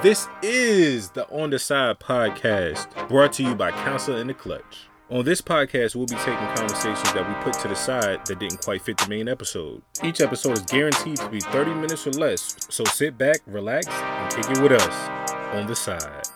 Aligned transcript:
This 0.00 0.28
is 0.42 1.10
the 1.10 1.28
On 1.28 1.50
the 1.50 1.58
Side 1.58 1.98
podcast 1.98 3.08
brought 3.08 3.32
to 3.32 3.42
you 3.42 3.56
by 3.56 3.72
Counselor 3.72 4.20
in 4.20 4.28
the 4.28 4.34
Clutch. 4.34 4.86
On 5.10 5.24
this 5.24 5.40
podcast, 5.40 5.96
we'll 5.96 6.06
be 6.06 6.14
taking 6.14 6.34
conversations 6.54 7.12
that 7.14 7.26
we 7.26 7.34
put 7.42 7.60
to 7.62 7.66
the 7.66 7.74
side 7.74 8.24
that 8.26 8.38
didn't 8.38 8.62
quite 8.62 8.80
fit 8.80 8.96
the 8.96 9.08
main 9.08 9.28
episode. 9.28 9.82
Each 10.04 10.20
episode 10.20 10.52
is 10.52 10.62
guaranteed 10.62 11.16
to 11.16 11.28
be 11.28 11.40
30 11.40 11.74
minutes 11.74 12.06
or 12.06 12.12
less, 12.12 12.54
so 12.70 12.84
sit 12.84 13.18
back, 13.18 13.40
relax, 13.46 13.88
and 13.88 14.32
kick 14.32 14.56
it 14.56 14.62
with 14.62 14.70
us 14.70 15.08
on 15.52 15.66
the 15.66 15.74
side. 15.74 16.26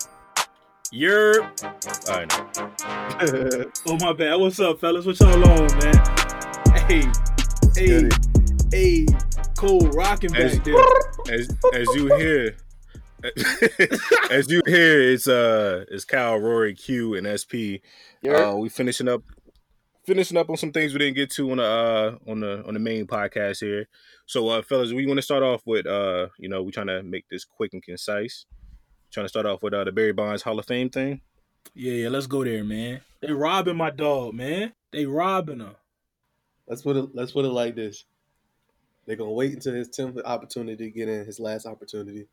You're. 0.91 1.45
I 2.09 2.25
know. 2.25 3.71
oh 3.87 3.97
my 4.01 4.13
bad. 4.13 4.41
What's 4.41 4.59
up, 4.59 4.81
fellas? 4.81 5.07
What 5.07 5.21
y'all 5.21 5.35
on, 5.35 5.79
man? 5.79 6.87
Hey, 6.89 7.05
hey, 7.77 8.09
hey, 8.73 9.07
cool 9.57 9.89
rocking 9.91 10.35
As, 10.35 10.57
back 10.57 10.65
there. 10.65 11.33
as, 11.33 11.49
as 11.75 11.87
you 11.95 12.13
hear, 12.17 12.57
as 14.31 14.51
you 14.51 14.63
hear, 14.67 15.01
it's 15.01 15.29
uh, 15.29 15.85
it's 15.91 16.05
Kyle, 16.05 16.39
Rory, 16.39 16.75
Q, 16.75 17.15
and 17.15 17.27
SP. 17.27 17.79
Uh, 18.29 18.57
we 18.57 18.69
finishing 18.69 19.09
up, 19.09 19.23
finishing 20.05 20.37
up 20.37 20.51
on 20.51 20.57
some 20.57 20.73
things 20.73 20.93
we 20.93 20.99
didn't 20.99 21.17
get 21.17 21.31
to 21.33 21.51
on 21.53 21.59
the 21.59 21.65
uh, 21.65 22.31
on 22.31 22.41
the 22.41 22.65
on 22.67 22.75
the 22.75 22.81
main 22.81 23.07
podcast 23.07 23.61
here. 23.61 23.89
So, 24.27 24.49
uh, 24.49 24.63
fellas, 24.63 24.93
we 24.93 25.07
want 25.07 25.19
to 25.19 25.23
start 25.23 25.43
off 25.43 25.63
with 25.67 25.87
uh, 25.87 26.29
you 26.39 26.49
know, 26.49 26.63
we're 26.63 26.71
trying 26.71 26.89
to 26.89 27.03
make 27.03 27.29
this 27.29 27.45
quick 27.45 27.75
and 27.75 27.83
concise. 27.83 28.47
Trying 29.11 29.27
to 29.27 29.29
start 29.29 29.47
off 29.47 29.63
with 29.63 29.75
uh, 29.75 29.85
the 29.85 29.93
Barry 29.93 30.13
Bonds 30.13 30.43
Hall 30.43 30.59
of 30.59 30.67
Fame 30.67 30.89
thing. 30.89 31.21
Yeah, 31.75 31.93
yeah, 31.93 32.09
let's 32.09 32.27
go 32.27 32.45
there, 32.45 32.65
man. 32.65 33.03
They 33.21 33.33
robbing 33.33 33.77
my 33.77 33.91
dog, 33.91 34.35
man. 34.35 34.73
They 34.91 35.07
robbing 35.07 35.61
her. 35.61 35.77
Let's 36.67 36.83
put 36.83 36.97
it. 36.97 37.15
Let's 37.15 37.33
put 37.33 37.45
it 37.45 37.51
like 37.51 37.77
this: 37.77 38.05
They're 39.07 39.17
gonna 39.17 39.31
wait 39.31 39.53
until 39.53 39.75
his 39.75 39.89
tenth 39.89 40.19
opportunity 40.25 40.87
to 40.87 40.91
get 40.91 41.09
in, 41.09 41.25
his 41.25 41.39
last 41.39 41.67
opportunity, 41.67 42.27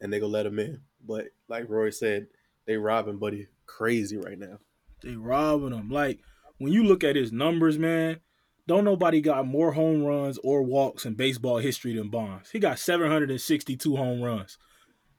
and 0.00 0.12
they 0.12 0.20
gonna 0.20 0.32
let 0.32 0.46
him 0.46 0.58
in. 0.58 0.80
But 1.06 1.26
like 1.48 1.68
Roy 1.68 1.90
said, 1.90 2.26
they 2.66 2.76
robbing 2.76 3.18
Buddy 3.18 3.48
crazy 3.66 4.16
right 4.16 4.38
now. 4.38 4.58
They 5.02 5.16
robbing 5.16 5.72
him. 5.72 5.90
Like 5.90 6.20
when 6.58 6.72
you 6.72 6.84
look 6.84 7.04
at 7.04 7.16
his 7.16 7.32
numbers, 7.32 7.78
man, 7.78 8.20
don't 8.66 8.84
nobody 8.84 9.20
got 9.20 9.46
more 9.46 9.72
home 9.72 10.02
runs 10.02 10.38
or 10.44 10.62
walks 10.62 11.06
in 11.06 11.14
baseball 11.14 11.58
history 11.58 11.96
than 11.96 12.10
Bonds. 12.10 12.50
He 12.50 12.58
got 12.58 12.78
762 12.78 13.96
home 13.96 14.20
runs. 14.20 14.58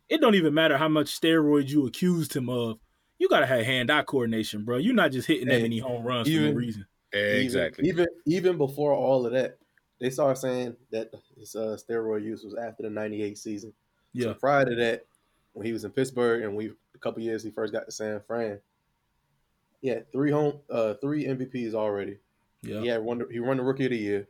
It 0.08 0.22
don't 0.22 0.36
even 0.36 0.54
matter 0.54 0.78
how 0.78 0.88
much 0.88 1.20
steroids 1.20 1.70
you 1.70 1.86
accused 1.88 2.36
him 2.36 2.50
of. 2.50 2.80
You 3.18 3.28
gotta 3.28 3.46
have 3.46 3.66
hand-eye 3.66 4.04
coordination, 4.04 4.66
bro. 4.66 4.78
You're 4.78 4.94
not 4.94 5.12
just 5.12 5.28
hitting 5.28 5.48
that 5.48 5.56
Hey, 5.56 5.62
many 5.64 5.80
home 5.80 6.04
runs 6.04 6.28
for 6.30 6.40
no 6.40 6.52
reason. 6.52 6.86
Exactly. 7.12 7.88
Even 7.88 8.08
even, 8.26 8.44
even 8.44 8.58
before 8.58 8.94
all 8.94 9.26
of 9.26 9.34
that, 9.34 9.58
they 10.00 10.10
started 10.10 10.40
saying 10.40 10.76
that 10.92 11.12
his 11.38 11.56
uh, 11.56 11.78
steroid 11.78 12.24
use 12.24 12.44
was 12.44 12.56
after 12.56 12.84
the 12.84 12.90
'98 12.90 13.38
season. 13.38 13.74
Yeah, 14.14 14.26
So 14.28 14.34
prior 14.36 14.66
to 14.66 14.76
that, 14.76 15.06
when 15.54 15.66
he 15.66 15.74
was 15.74 15.84
in 15.84 15.92
Pittsburgh 15.92 16.44
and 16.44 16.56
we 16.56 16.72
a 16.96 16.98
couple 17.00 17.22
years 17.22 17.44
he 17.44 17.52
first 17.52 17.74
got 17.74 17.86
to 17.86 17.92
San 17.92 18.20
Fran, 18.28 18.60
he 19.82 19.88
had 19.90 20.12
three 20.12 20.32
home 20.32 20.60
uh 20.70 20.96
three 20.96 21.26
MVPs 21.26 21.74
already. 21.74 22.18
yeah. 22.62 22.82
He 22.82 22.88
had 22.88 23.02
one 23.02 23.24
he 23.32 23.40
won 23.40 23.58
the 23.58 23.64
rookie 23.64 23.86
of 23.86 23.92
the 23.92 23.98
year, 23.98 24.28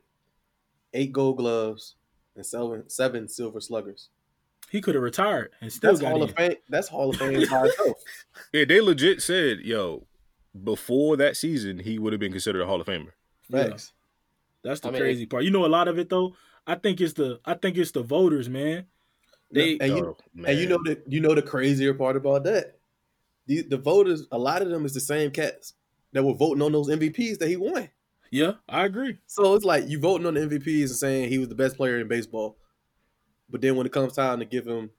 eight 0.94 1.12
gold 1.14 1.38
gloves, 1.38 1.96
and 2.36 2.46
seven 2.46 2.90
seven 2.90 3.28
silver 3.28 3.60
sluggers. 3.62 4.10
He 4.70 4.82
could 4.82 4.94
have 4.96 5.04
retired 5.04 5.52
and 5.62 5.72
still 5.72 5.92
That's 5.92 6.02
got 6.02 6.12
Hall 6.12 6.24
in. 6.24 6.30
of 6.30 6.36
Fame. 6.36 6.56
That's 6.70 6.88
Hall 6.90 7.10
of 7.10 7.16
Fame 7.16 7.34
by 7.50 7.66
itself. 7.66 7.98
Yeah, 8.54 8.66
they 8.66 8.82
legit 8.82 9.22
said, 9.22 9.60
yo, 9.62 10.06
before 10.64 11.18
that 11.18 11.36
season, 11.38 11.80
he 11.80 11.98
would 12.00 12.14
have 12.14 12.20
been 12.20 12.32
considered 12.32 12.62
a 12.62 12.66
Hall 12.68 12.80
of 12.82 12.88
Famer. 12.88 13.12
Yeah. 13.50 13.76
That's 14.64 14.82
the 14.82 14.90
I 14.90 14.92
mean, 14.92 15.02
crazy 15.02 15.26
part. 15.26 15.44
You 15.44 15.52
know, 15.52 15.66
a 15.66 15.68
lot 15.68 15.88
of 15.88 15.98
it 15.98 16.10
though. 16.10 16.36
I 16.68 16.76
think 16.76 17.02
it's 17.02 17.14
the 17.14 17.40
I 17.46 17.56
think 17.56 17.78
it's 17.78 17.92
the 17.92 18.04
voters, 18.04 18.48
man. 18.50 18.86
They 19.52 19.78
and 19.80 19.98
you, 19.98 20.06
Oh, 20.06 20.18
and 20.46 20.60
you 20.60 20.68
know 20.68 20.78
the 20.84 21.02
you 21.08 21.20
know 21.22 21.34
the 21.34 21.42
crazier 21.42 21.94
part 21.94 22.16
about 22.16 22.44
that. 22.44 22.78
The, 23.48 23.64
the 23.64 23.78
voters, 23.78 24.28
a 24.32 24.38
lot 24.38 24.62
of 24.62 24.70
them 24.70 24.86
is 24.86 24.94
the 24.94 25.00
same 25.00 25.32
cats 25.32 25.74
that 26.14 26.24
were 26.24 26.36
voting 26.36 26.62
on 26.62 26.72
those 26.72 26.88
MVPs 26.90 27.40
that 27.40 27.48
he 27.50 27.56
won. 27.58 27.90
yeah, 28.32 28.54
I 28.68 28.86
agree. 28.86 29.18
So 29.26 29.56
it's 29.56 29.66
like 29.66 29.88
you 29.90 30.00
voting 30.00 30.28
on 30.28 30.36
the 30.36 30.42
MVPs 30.42 30.82
and 30.82 30.90
saying 30.92 31.30
he 31.30 31.40
was 31.40 31.48
the 31.50 31.56
best 31.56 31.76
player 31.76 32.00
in 32.00 32.08
baseball, 32.08 32.58
but 33.50 33.62
then 33.62 33.76
when 33.76 33.88
it 33.88 33.92
comes 33.92 34.14
time 34.14 34.38
to 34.40 34.46
give 34.46 34.68
him 34.68 34.92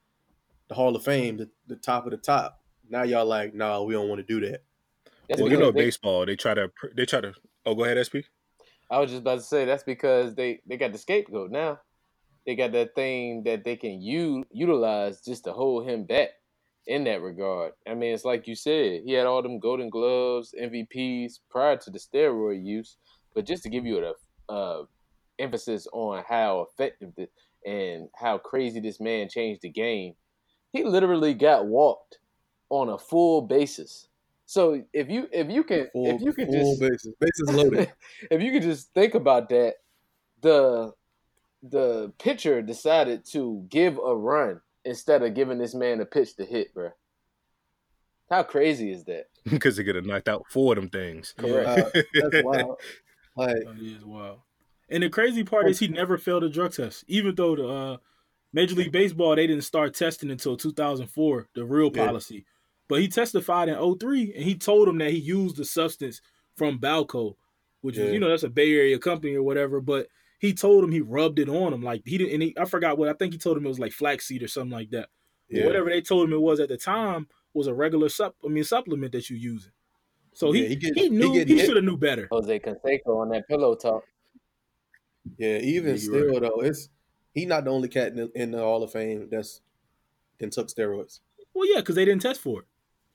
the 0.69 0.74
Hall 0.74 0.97
of 0.97 1.04
Fame, 1.04 1.36
the, 1.36 1.48
the 1.69 1.76
top 1.76 2.06
of 2.06 2.10
the 2.10 2.16
top, 2.16 2.60
now 2.88 3.03
y'all 3.04 3.24
like, 3.26 3.54
nah, 3.54 3.82
we 3.82 3.94
don't 3.94 4.08
want 4.08 4.19
to 4.20 4.26
do 4.41 4.44
that. 4.50 4.62
That's 5.28 5.41
well, 5.41 5.50
you 5.53 5.56
know, 5.58 5.70
they- 5.70 5.82
baseball, 5.84 6.26
they 6.26 6.34
try 6.34 6.54
to, 6.54 6.70
they 6.97 7.06
try 7.06 7.20
to. 7.20 7.32
Oh, 7.64 7.74
go 7.76 7.84
ahead, 7.84 8.04
SP. 8.04 8.26
I 8.91 8.98
was 8.98 9.10
just 9.10 9.20
about 9.22 9.36
to 9.36 9.42
say 9.44 9.64
that's 9.64 9.84
because 9.84 10.34
they 10.34 10.60
they 10.66 10.76
got 10.76 10.91
the 10.91 10.98
scapegoat 10.98 11.53
now. 11.53 11.78
They 12.46 12.56
got 12.56 12.72
that 12.72 12.94
thing 12.94 13.42
that 13.44 13.64
they 13.64 13.76
can 13.76 14.00
u- 14.00 14.44
utilize 14.50 15.20
just 15.20 15.44
to 15.44 15.52
hold 15.52 15.86
him 15.86 16.04
back 16.04 16.30
in 16.86 17.04
that 17.04 17.20
regard. 17.22 17.72
I 17.86 17.94
mean, 17.94 18.14
it's 18.14 18.24
like 18.24 18.46
you 18.46 18.54
said, 18.54 19.02
he 19.04 19.12
had 19.12 19.26
all 19.26 19.42
them 19.42 19.58
Golden 19.60 19.90
Gloves, 19.90 20.54
MVPs 20.60 21.40
prior 21.50 21.76
to 21.76 21.90
the 21.90 21.98
steroid 21.98 22.64
use, 22.64 22.96
but 23.34 23.46
just 23.46 23.62
to 23.64 23.68
give 23.68 23.84
you 23.86 24.04
a 24.04 24.52
uh, 24.52 24.84
emphasis 25.38 25.86
on 25.92 26.24
how 26.28 26.66
effective 26.70 27.12
the, 27.16 27.28
and 27.64 28.08
how 28.16 28.38
crazy 28.38 28.80
this 28.80 29.00
man 29.00 29.28
changed 29.28 29.62
the 29.62 29.68
game, 29.68 30.14
he 30.72 30.84
literally 30.84 31.34
got 31.34 31.66
walked 31.66 32.18
on 32.70 32.88
a 32.88 32.98
full 32.98 33.42
basis. 33.42 34.08
So 34.46 34.82
if 34.92 35.08
you 35.08 35.28
if 35.32 35.48
you 35.48 35.62
can 35.62 35.88
Full, 35.92 36.06
if 36.16 36.22
you 36.22 36.32
can 36.32 36.50
just 36.52 36.80
bases, 36.80 37.14
bases 37.20 37.48
loaded. 37.50 37.92
if 38.30 38.42
you 38.42 38.52
could 38.52 38.62
just 38.62 38.92
think 38.94 39.14
about 39.14 39.48
that, 39.50 39.74
the 40.40 40.92
the 41.62 42.12
pitcher 42.19 42.62
decided 42.62 43.25
to 43.32 43.65
give 43.69 43.98
a 43.98 44.16
run 44.16 44.60
instead 44.84 45.22
of 45.22 45.34
giving 45.34 45.59
this 45.59 45.75
man 45.75 46.00
a 46.00 46.06
pitch 46.06 46.37
to 46.37 46.44
hit, 46.44 46.72
bro. 46.75 46.91
How 48.31 48.43
crazy 48.43 48.93
is 48.93 49.04
that? 49.04 49.26
Because 49.50 49.76
they 49.76 49.82
get 49.82 49.97
a 49.97 50.03
knocked 50.03 50.28
out 50.28 50.44
four 50.50 50.75
of 50.75 50.81
them 50.81 50.91
things. 50.91 51.34
Correct. 51.38 51.66
Uh, 51.66 52.00
that's 52.15 52.44
wild. 52.44 52.76
Like, 53.37 53.56
That 53.65 53.76
is 53.81 54.04
wild. 54.04 54.41
And 54.91 55.03
the 55.03 55.09
crazy 55.09 55.44
part 55.44 55.69
is 55.69 55.78
he 55.78 55.88
never 55.88 56.19
failed 56.19 56.44
a 56.44 56.50
drug 56.50 56.72
test, 56.72 57.04
even 57.09 57.34
though 57.34 57.56
the 57.56 57.66
uh, 57.69 57.97
Major 58.53 58.75
League 58.75 58.92
Baseball 58.92 59.37
they 59.37 59.47
didn't 59.47 59.62
start 59.65 59.94
testing 59.94 60.31
until 60.31 60.56
2004, 60.56 61.48
the 61.54 61.65
real 61.65 61.91
Yeah. 61.94 62.06
policy. 62.06 62.44
But 62.88 63.00
he 63.00 63.09
testified 63.09 63.69
in 63.69 63.77
03 63.98 64.34
and 64.34 64.44
he 64.44 64.56
told 64.56 64.88
them 64.88 64.98
that 64.98 65.10
he 65.12 65.19
used 65.19 65.56
the 65.56 65.65
substance 65.65 66.21
from 66.56 66.78
Balco, 66.81 67.37
which 67.82 67.97
is 67.97 68.12
you 68.12 68.19
know 68.19 68.28
that's 68.28 68.42
a 68.42 68.50
Bay 68.50 68.75
Area 68.75 68.98
company 68.98 69.34
or 69.37 69.42
whatever. 69.44 69.81
But 69.81 70.09
he 70.40 70.52
told 70.54 70.82
him 70.82 70.90
he 70.90 71.00
rubbed 71.00 71.38
it 71.38 71.48
on 71.48 71.72
him 71.72 71.82
like 71.82 72.02
he 72.04 72.18
didn't. 72.18 72.32
And 72.34 72.42
he, 72.42 72.56
I 72.58 72.64
forgot 72.64 72.98
what 72.98 73.08
I 73.08 73.12
think 73.12 73.32
he 73.32 73.38
told 73.38 73.56
him 73.56 73.64
it 73.64 73.68
was 73.68 73.78
like 73.78 73.92
flaxseed 73.92 74.42
or 74.42 74.48
something 74.48 74.72
like 74.72 74.90
that. 74.90 75.08
Yeah. 75.48 75.66
Whatever 75.66 75.90
they 75.90 76.00
told 76.00 76.26
him 76.26 76.32
it 76.32 76.40
was 76.40 76.58
at 76.60 76.68
the 76.70 76.76
time 76.76 77.28
was 77.54 77.66
a 77.68 77.74
regular 77.74 78.08
sup. 78.08 78.34
I 78.44 78.48
mean 78.48 78.64
supplement 78.64 79.12
that 79.12 79.30
you 79.30 79.36
using. 79.36 79.70
So 80.32 80.50
he 80.52 80.62
Yeah, 80.62 80.68
he 80.68 80.74
he, 80.74 80.76
get- 80.80 80.96
he 80.96 81.08
knew 81.10 81.32
get 81.34 81.46
he, 81.48 81.56
hit. 81.58 81.66
should 81.66 81.76
have 81.76 81.84
knew 81.84 81.96
better. 81.96 82.26
Jose 82.32 82.58
Canseco 82.58 83.20
on 83.20 83.28
that 83.30 83.46
pillow 83.48 83.74
talk. 83.76 84.04
Yeah, 85.38 85.58
even 85.58 85.92
Yeah, 85.92 86.00
still 86.00 86.28
right. 86.32 86.40
though, 86.42 86.60
it's 86.62 86.88
he 87.34 87.46
not 87.46 87.64
the 87.64 87.70
only 87.70 87.88
cat 87.88 88.08
in 88.08 88.16
the, 88.16 88.30
in 88.34 88.50
the 88.50 88.58
Hall 88.58 88.82
of 88.82 88.90
Fame 88.92 89.28
that's 89.30 89.60
and 90.40 90.50
took 90.50 90.68
steroids. 90.68 91.20
Well, 91.52 91.68
yeah, 91.68 91.80
because 91.80 91.96
they 91.96 92.04
didn't 92.04 92.22
test 92.22 92.40
for 92.40 92.60
it. 92.60 92.66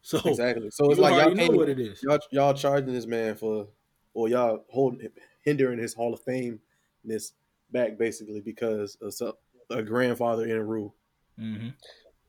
So 0.01 0.19
Exactly. 0.23 0.69
So 0.69 0.91
it's 0.91 0.99
like 0.99 1.13
y'all 1.15 1.33
know 1.33 1.57
what 1.57 1.69
it 1.69 1.79
is. 1.79 2.03
y'all 2.03 2.19
y'all 2.31 2.53
charging 2.53 2.93
this 2.93 3.07
man 3.07 3.33
for, 3.35 3.67
or 4.13 4.29
y'all 4.29 4.63
holding 4.69 5.09
hindering 5.41 5.79
his 5.79 5.95
Hall 5.95 6.13
of 6.13 6.21
Fame 6.21 6.59
this 7.07 7.33
back 7.71 7.97
basically 7.97 8.41
because 8.41 8.97
of 9.01 9.13
some, 9.13 9.33
a 9.69 9.81
grandfather 9.83 10.45
in 10.45 10.57
a 10.57 10.63
rule. 10.63 10.95
hmm 11.37 11.69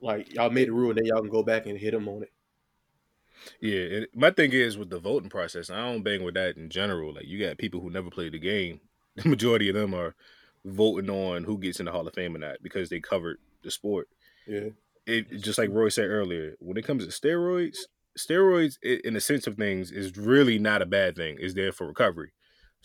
Like 0.01 0.33
y'all 0.35 0.51
made 0.51 0.69
a 0.69 0.73
rule, 0.73 0.91
and 0.91 0.99
then 0.99 1.07
y'all 1.07 1.21
can 1.21 1.31
go 1.31 1.43
back 1.43 1.67
and 1.67 1.79
hit 1.79 1.95
him 1.95 2.09
on 2.09 2.23
it. 2.23 2.33
Yeah, 3.61 3.97
and 3.97 4.07
my 4.15 4.31
thing 4.31 4.53
is 4.53 4.79
with 4.79 4.91
the 4.91 4.99
voting 4.99 5.29
process. 5.31 5.71
I 5.71 5.77
don't 5.77 6.03
bang 6.03 6.23
with 6.23 6.35
that 6.35 6.57
in 6.57 6.71
general. 6.71 7.15
Like 7.15 7.27
you 7.27 7.45
got 7.45 7.59
people 7.59 7.81
who 7.81 7.91
never 7.91 8.11
played 8.11 8.33
the 8.33 8.39
game. 8.39 8.81
The 9.17 9.31
majority 9.31 9.71
of 9.71 9.75
them 9.75 9.95
are 9.95 10.15
voting 10.63 11.09
on 11.09 11.45
who 11.45 11.57
gets 11.57 11.81
in 11.81 11.87
the 11.87 11.93
Hall 11.93 12.07
of 12.07 12.13
Fame 12.13 12.37
or 12.37 12.39
not 12.39 12.59
because 12.63 12.91
they 12.91 13.01
covered 13.01 13.39
the 13.63 13.71
sport. 13.71 14.09
Yeah, 14.47 14.69
It 15.07 15.41
just 15.41 15.57
like 15.57 15.71
Roy 15.71 15.89
said 15.89 16.11
earlier. 16.11 16.55
When 16.61 16.77
it 16.77 16.85
comes 16.85 17.07
to 17.07 17.11
steroids, 17.11 17.79
steroids 18.19 18.77
in 18.83 19.15
the 19.15 19.23
sense 19.23 19.47
of 19.47 19.57
things 19.57 19.91
is 19.91 20.19
really 20.19 20.59
not 20.59 20.83
a 20.83 20.87
bad 20.87 21.17
thing. 21.17 21.39
It's 21.41 21.55
there 21.55 21.73
for 21.73 21.87
recovery. 21.87 22.33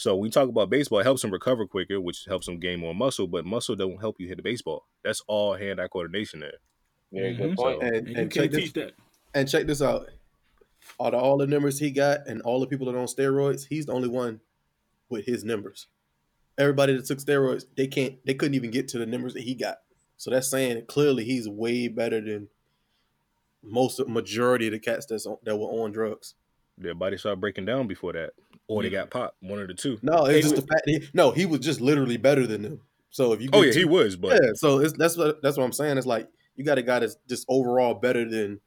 So 0.02 0.16
when 0.16 0.24
we 0.24 0.30
talk 0.32 0.50
about 0.50 0.72
baseball, 0.72 0.98
it 0.98 1.04
helps 1.04 1.22
them 1.22 1.30
recover 1.30 1.68
quicker, 1.68 2.02
which 2.02 2.26
helps 2.26 2.48
them 2.48 2.60
gain 2.60 2.80
more 2.80 2.96
muscle. 2.96 3.28
But 3.28 3.46
muscle 3.46 3.76
don't 3.76 4.00
help 4.00 4.20
you 4.20 4.28
hit 4.28 4.38
the 4.38 4.42
baseball. 4.42 4.88
That's 5.04 5.22
all 5.28 5.54
hand-eye 5.54 5.90
coordination 5.90 6.40
there. 6.40 6.58
Very 7.14 7.36
Mhm. 7.36 7.38
good 7.38 7.56
point. 7.56 7.84
and 7.84 7.96
And 7.96 8.08
you 8.10 8.16
and 8.16 8.32
check 8.34 8.42
can't 8.42 8.52
this 8.52 8.64
teach 8.64 8.74
that. 8.74 8.94
and 9.36 9.48
check 9.48 9.68
this 9.68 9.80
out. 9.80 10.10
Out 11.00 11.14
of 11.14 11.22
all 11.22 11.38
the 11.38 11.46
numbers 11.46 11.78
he 11.78 11.92
got, 11.92 12.28
and 12.28 12.42
all 12.42 12.60
the 12.60 12.66
people 12.66 12.88
that 12.88 12.96
are 12.96 13.00
on 13.00 13.06
steroids, 13.06 13.68
he's 13.68 13.86
the 13.86 13.92
only 13.92 14.08
one 14.10 14.42
with 15.08 15.28
his 15.28 15.44
numbers. 15.44 15.86
Everybody 16.58 16.94
that 16.96 17.06
took 17.06 17.20
steroids, 17.20 17.66
they 17.76 17.86
can't, 17.86 18.26
they 18.26 18.34
couldn't 18.34 18.56
even 18.56 18.72
get 18.72 18.88
to 18.90 18.98
the 18.98 19.06
numbers 19.06 19.36
that 19.36 19.44
he 19.44 19.54
got. 19.54 19.84
So 20.18 20.32
that's 20.32 20.48
saying 20.50 20.84
clearly 20.88 21.26
he's 21.26 21.48
way 21.48 21.88
better 21.90 22.20
than 22.22 22.50
most 23.62 24.00
majority 24.08 24.66
of 24.66 24.72
the 24.74 24.80
cats 24.80 25.06
that's 25.06 25.28
on, 25.28 25.38
that 25.44 25.58
were 25.58 25.68
on 25.68 25.92
drugs. 25.92 26.34
Their 26.82 26.96
body 26.96 27.18
started 27.18 27.42
breaking 27.42 27.66
down 27.66 27.88
before 27.88 28.14
that, 28.14 28.32
or 28.68 28.84
they 28.84 28.90
got 28.90 29.10
popped. 29.10 29.38
One 29.42 29.60
of 29.60 29.68
the 29.68 29.74
two. 29.74 30.00
No, 30.02 30.26
it's 30.26 30.50
just 30.50 30.56
the 30.56 30.68
fact. 30.68 30.84
He, 30.86 31.04
no, 31.14 31.32
he 31.32 31.46
was 31.46 31.60
just 31.60 31.82
literally 31.82 32.18
better 32.18 32.48
than 32.48 32.62
them. 32.64 32.82
So 33.10 33.34
if 33.34 33.42
you, 33.42 33.50
Oh 33.54 33.62
get 33.62 33.74
yeah, 33.76 33.80
he 33.80 33.86
was, 33.86 34.16
but 34.16 34.40
yeah. 34.42 34.52
So 34.56 34.80
it's 34.80 34.94
that's 34.94 35.18
what 35.18 35.42
that's 35.42 35.58
what 35.58 35.64
I'm 35.64 35.74
saying. 35.74 35.98
It's 35.98 36.08
like 36.08 36.28
you 36.56 36.64
got 36.64 36.78
a 36.78 36.84
guy 36.84 37.00
that's 37.00 37.18
just 37.28 37.46
overall 37.50 37.94
better 37.94 38.28
than 38.28 38.60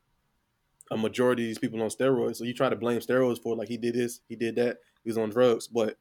a 0.90 0.96
majority 0.96 1.44
of 1.44 1.48
these 1.48 1.58
people 1.58 1.82
on 1.82 1.88
steroids. 1.88 2.36
So 2.36 2.44
you 2.44 2.54
try 2.54 2.68
to 2.68 2.76
blame 2.76 3.00
steroids 3.00 3.42
for 3.42 3.56
like 3.56 3.68
he 3.68 3.76
did 3.76 3.94
this, 3.94 4.20
he 4.28 4.36
did 4.36 4.56
that, 4.56 4.78
he 5.02 5.10
was 5.10 5.18
on 5.18 5.30
drugs, 5.30 5.66
but 5.66 5.96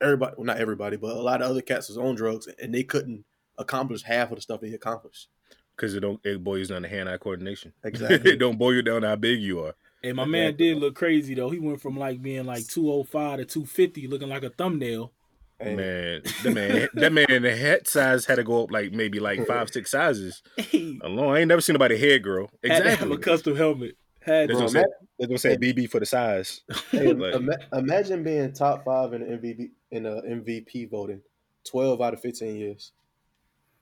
everybody, 0.00 0.34
well, 0.36 0.46
not 0.46 0.58
everybody, 0.58 0.96
but 0.96 1.16
a 1.16 1.20
lot 1.20 1.42
of 1.42 1.50
other 1.50 1.60
cats 1.60 1.88
was 1.88 1.98
on 1.98 2.14
drugs 2.14 2.48
and 2.60 2.74
they 2.74 2.82
couldn't 2.82 3.24
accomplish 3.58 4.02
half 4.02 4.30
of 4.30 4.36
the 4.36 4.42
stuff 4.42 4.60
that 4.60 4.68
he 4.68 4.74
accomplished. 4.74 5.28
Because 5.76 5.94
it 5.94 6.00
don't 6.00 6.20
it 6.24 6.42
boils 6.42 6.68
down 6.68 6.82
to 6.82 6.88
hand 6.88 7.08
eye 7.08 7.18
coordination. 7.18 7.72
Exactly. 7.84 8.32
it 8.32 8.38
don't 8.38 8.58
boil 8.58 8.74
you 8.74 8.82
down 8.82 9.02
to 9.02 9.08
how 9.08 9.16
big 9.16 9.40
you 9.40 9.60
are. 9.60 9.74
And 10.04 10.16
my 10.16 10.24
man 10.24 10.54
did 10.56 10.78
look 10.78 10.94
crazy 10.94 11.34
though. 11.34 11.50
He 11.50 11.58
went 11.58 11.80
from 11.80 11.96
like 11.98 12.22
being 12.22 12.44
like 12.46 12.66
205 12.68 13.38
to 13.38 13.44
250, 13.44 14.06
looking 14.06 14.28
like 14.28 14.44
a 14.44 14.50
thumbnail. 14.50 15.12
Hey, 15.60 15.74
Man, 15.74 16.22
that 16.44 16.52
man, 16.54 16.88
that 16.94 17.12
man, 17.12 17.42
the 17.42 17.56
head 17.56 17.88
size 17.88 18.24
had 18.26 18.36
to 18.36 18.44
go 18.44 18.62
up 18.62 18.70
like 18.70 18.92
maybe 18.92 19.18
like 19.18 19.44
five, 19.44 19.68
six 19.70 19.90
sizes 19.90 20.40
He 20.56 21.00
alone. 21.02 21.34
I 21.34 21.40
ain't 21.40 21.48
never 21.48 21.60
seen 21.60 21.74
nobody 21.74 21.98
head 21.98 22.22
grow. 22.22 22.48
Exactly, 22.62 22.68
had 22.70 22.78
to 22.78 22.84
have 22.84 22.92
Exactly. 22.92 23.16
a 23.16 23.18
custom 23.18 23.56
helmet. 23.56 23.96
Had 24.20 24.50
That's 24.50 24.52
to. 24.52 24.54
what 24.56 24.62
I'm 24.62 24.68
saying. 24.68 24.84
They're 25.18 25.26
gonna 25.28 25.38
say 25.38 25.56
BB 25.56 25.90
for 25.90 25.98
the 25.98 26.06
size. 26.06 26.60
hey, 26.92 27.12
Like- 27.12 27.34
ima- 27.34 27.58
imagine 27.72 28.22
being 28.22 28.52
top 28.52 28.84
five 28.84 29.12
in 29.14 29.22
the 29.22 29.26
MVP 29.36 29.70
in 29.90 30.04
the 30.04 30.22
MVP 30.28 30.88
voting, 30.90 31.22
twelve 31.64 32.00
out 32.00 32.14
of 32.14 32.20
fifteen 32.20 32.54
years. 32.56 32.92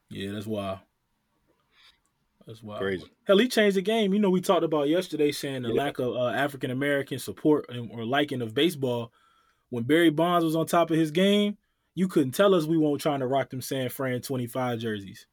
Yeah, 0.08 0.32
that's 0.32 0.46
wild. 0.46 0.78
That's 2.46 2.62
well. 2.62 2.78
Crazy. 2.78 3.04
Hell, 3.26 3.38
he 3.38 3.48
changed 3.48 3.76
the 3.76 3.82
game. 3.82 4.12
You 4.14 4.20
know, 4.20 4.30
we 4.30 4.40
talked 4.40 4.62
about 4.62 4.88
yesterday 4.88 5.32
saying 5.32 5.62
the 5.62 5.68
Yeah. 5.70 5.82
lack 5.82 5.98
of 5.98 6.14
uh, 6.14 6.28
African 6.28 6.70
American 6.70 7.18
support 7.18 7.66
and, 7.68 7.90
or 7.90 8.04
liking 8.04 8.40
of 8.42 8.54
baseball. 8.54 9.12
When 9.70 9.82
Barry 9.82 10.10
Bonds 10.10 10.44
was 10.44 10.54
on 10.54 10.66
top 10.66 10.90
of 10.92 10.96
his 10.96 11.10
game, 11.10 11.58
you 11.96 12.06
couldn't 12.06 12.32
tell 12.32 12.54
us 12.54 12.64
we 12.66 12.78
weren't 12.78 13.00
trying 13.00 13.18
to 13.20 13.26
rock 13.26 13.50
them 13.50 13.60
San 13.60 13.88
Fran 13.88 14.20
25 14.20 14.78
jerseys. 14.78 15.26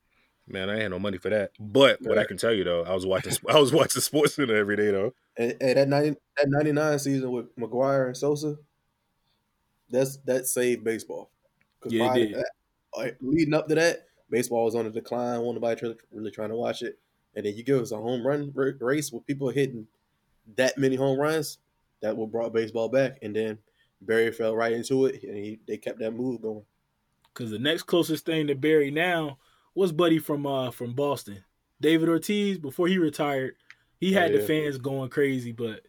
Man, 0.47 0.69
I 0.69 0.73
ain't 0.73 0.81
had 0.81 0.91
no 0.91 0.99
money 0.99 1.19
for 1.19 1.29
that. 1.29 1.51
But 1.59 1.99
what 2.01 2.17
I 2.17 2.25
can 2.25 2.37
tell 2.37 2.51
you 2.53 2.63
though, 2.63 2.83
I 2.83 2.93
was 2.95 3.05
watching 3.05 3.33
I 3.49 3.59
was 3.59 3.71
watching 3.71 4.01
Sports 4.01 4.33
Center 4.33 4.55
every 4.55 4.75
day 4.75 4.89
though. 4.91 5.13
And, 5.37 5.55
and 5.61 5.77
that 5.77 5.87
ninety 5.87 6.09
that 6.37 6.47
ninety 6.49 6.71
nine 6.71 6.97
season 6.97 7.31
with 7.31 7.55
McGwire 7.57 8.07
and 8.07 8.17
Sosa, 8.17 8.55
that's 9.89 10.17
that 10.25 10.47
saved 10.47 10.83
baseball. 10.83 11.29
'Cause 11.79 11.93
Yeah, 11.93 12.13
it 12.13 12.17
did. 12.29 12.33
that, 12.35 12.51
like, 12.97 13.17
leading 13.21 13.53
up 13.53 13.67
to 13.67 13.75
that, 13.75 14.05
baseball 14.29 14.65
was 14.65 14.75
on 14.75 14.85
a 14.85 14.89
decline. 14.89 15.41
Wasn't 15.41 15.61
nobody 15.61 15.95
really 16.11 16.31
trying 16.31 16.49
to 16.49 16.55
watch 16.55 16.81
it. 16.81 16.99
And 17.35 17.45
then 17.45 17.55
you 17.55 17.63
give 17.63 17.81
us 17.81 17.91
a 17.91 17.97
home 17.97 18.25
run 18.25 18.51
race 18.53 19.11
with 19.11 19.25
people 19.25 19.49
hitting 19.49 19.87
that 20.55 20.77
many 20.77 20.95
home 20.95 21.19
runs. 21.19 21.59
That 22.01 22.15
what 22.17 22.31
brought 22.31 22.53
baseball 22.53 22.89
back. 22.89 23.17
And 23.21 23.35
then 23.35 23.57
Barry 24.01 24.31
fell 24.31 24.55
right 24.55 24.73
into 24.73 25.05
it, 25.05 25.23
and 25.23 25.37
he, 25.37 25.59
they 25.67 25.77
kept 25.77 25.99
that 25.99 26.11
move 26.11 26.41
going. 26.41 26.63
Because 27.33 27.49
the 27.49 27.59
next 27.59 27.83
closest 27.83 28.25
thing 28.25 28.47
to 28.47 28.55
Barry 28.55 28.91
now 28.91 29.39
was 29.73 29.91
Buddy 29.91 30.19
from 30.19 30.45
uh 30.45 30.69
from 30.71 30.93
Boston, 30.93 31.43
David 31.81 32.09
Ortiz. 32.09 32.57
Before 32.59 32.87
he 32.87 32.97
retired, 32.97 33.55
he 33.99 34.15
Oh, 34.15 34.19
had 34.19 34.31
yeah. 34.31 34.39
the 34.39 34.45
fans 34.45 34.77
going 34.77 35.09
crazy, 35.09 35.51
but 35.51 35.81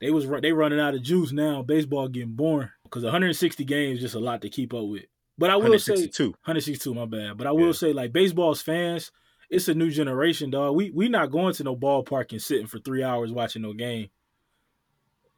they 0.00 0.10
was 0.10 0.28
they 0.42 0.52
running 0.52 0.78
out 0.80 0.94
of 0.94 1.02
juice 1.02 1.32
now. 1.32 1.62
Baseball 1.62 2.08
getting 2.08 2.32
boring 2.34 2.68
because 2.84 3.02
160 3.02 3.64
games 3.64 3.96
is 3.96 4.02
just 4.02 4.14
a 4.14 4.20
lot 4.20 4.42
to 4.42 4.50
keep 4.50 4.74
up 4.74 4.84
with. 4.86 5.06
But 5.36 5.50
I 5.50 5.56
will 5.56 5.78
say 5.78 5.92
162. 5.92 6.24
162, 6.44 6.94
my 6.94 7.06
bad. 7.06 7.36
But 7.36 7.46
I 7.46 7.52
will 7.52 7.66
Yeah. 7.66 7.72
say, 7.72 7.92
like 7.92 8.12
baseball's 8.12 8.62
fans, 8.62 9.10
it's 9.50 9.68
a 9.68 9.74
new 9.74 9.90
generation, 9.90 10.50
dog. 10.50 10.76
We 10.76 10.90
we 10.90 11.08
not 11.08 11.30
going 11.30 11.54
to 11.54 11.64
no 11.64 11.76
ballpark 11.76 12.32
and 12.32 12.40
sitting 12.42 12.66
for 12.66 12.78
three 12.78 13.02
hours 13.02 13.32
watching 13.32 13.62
no 13.62 13.72
game. 13.72 14.08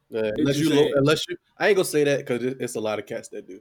Yeah, 0.09 0.31
unless 0.37 0.57
you 0.57 0.65
you, 0.65 0.69
say- 0.71 0.91
unless 0.95 1.27
you, 1.27 1.35
I 1.57 1.67
ain't 1.67 1.75
gonna 1.75 1.85
say 1.85 2.03
that 2.05 2.19
because 2.19 2.43
it's 2.43 2.75
a 2.75 2.79
lot 2.79 2.99
of 2.99 3.05
cats 3.05 3.27
that 3.29 3.47
do. 3.47 3.59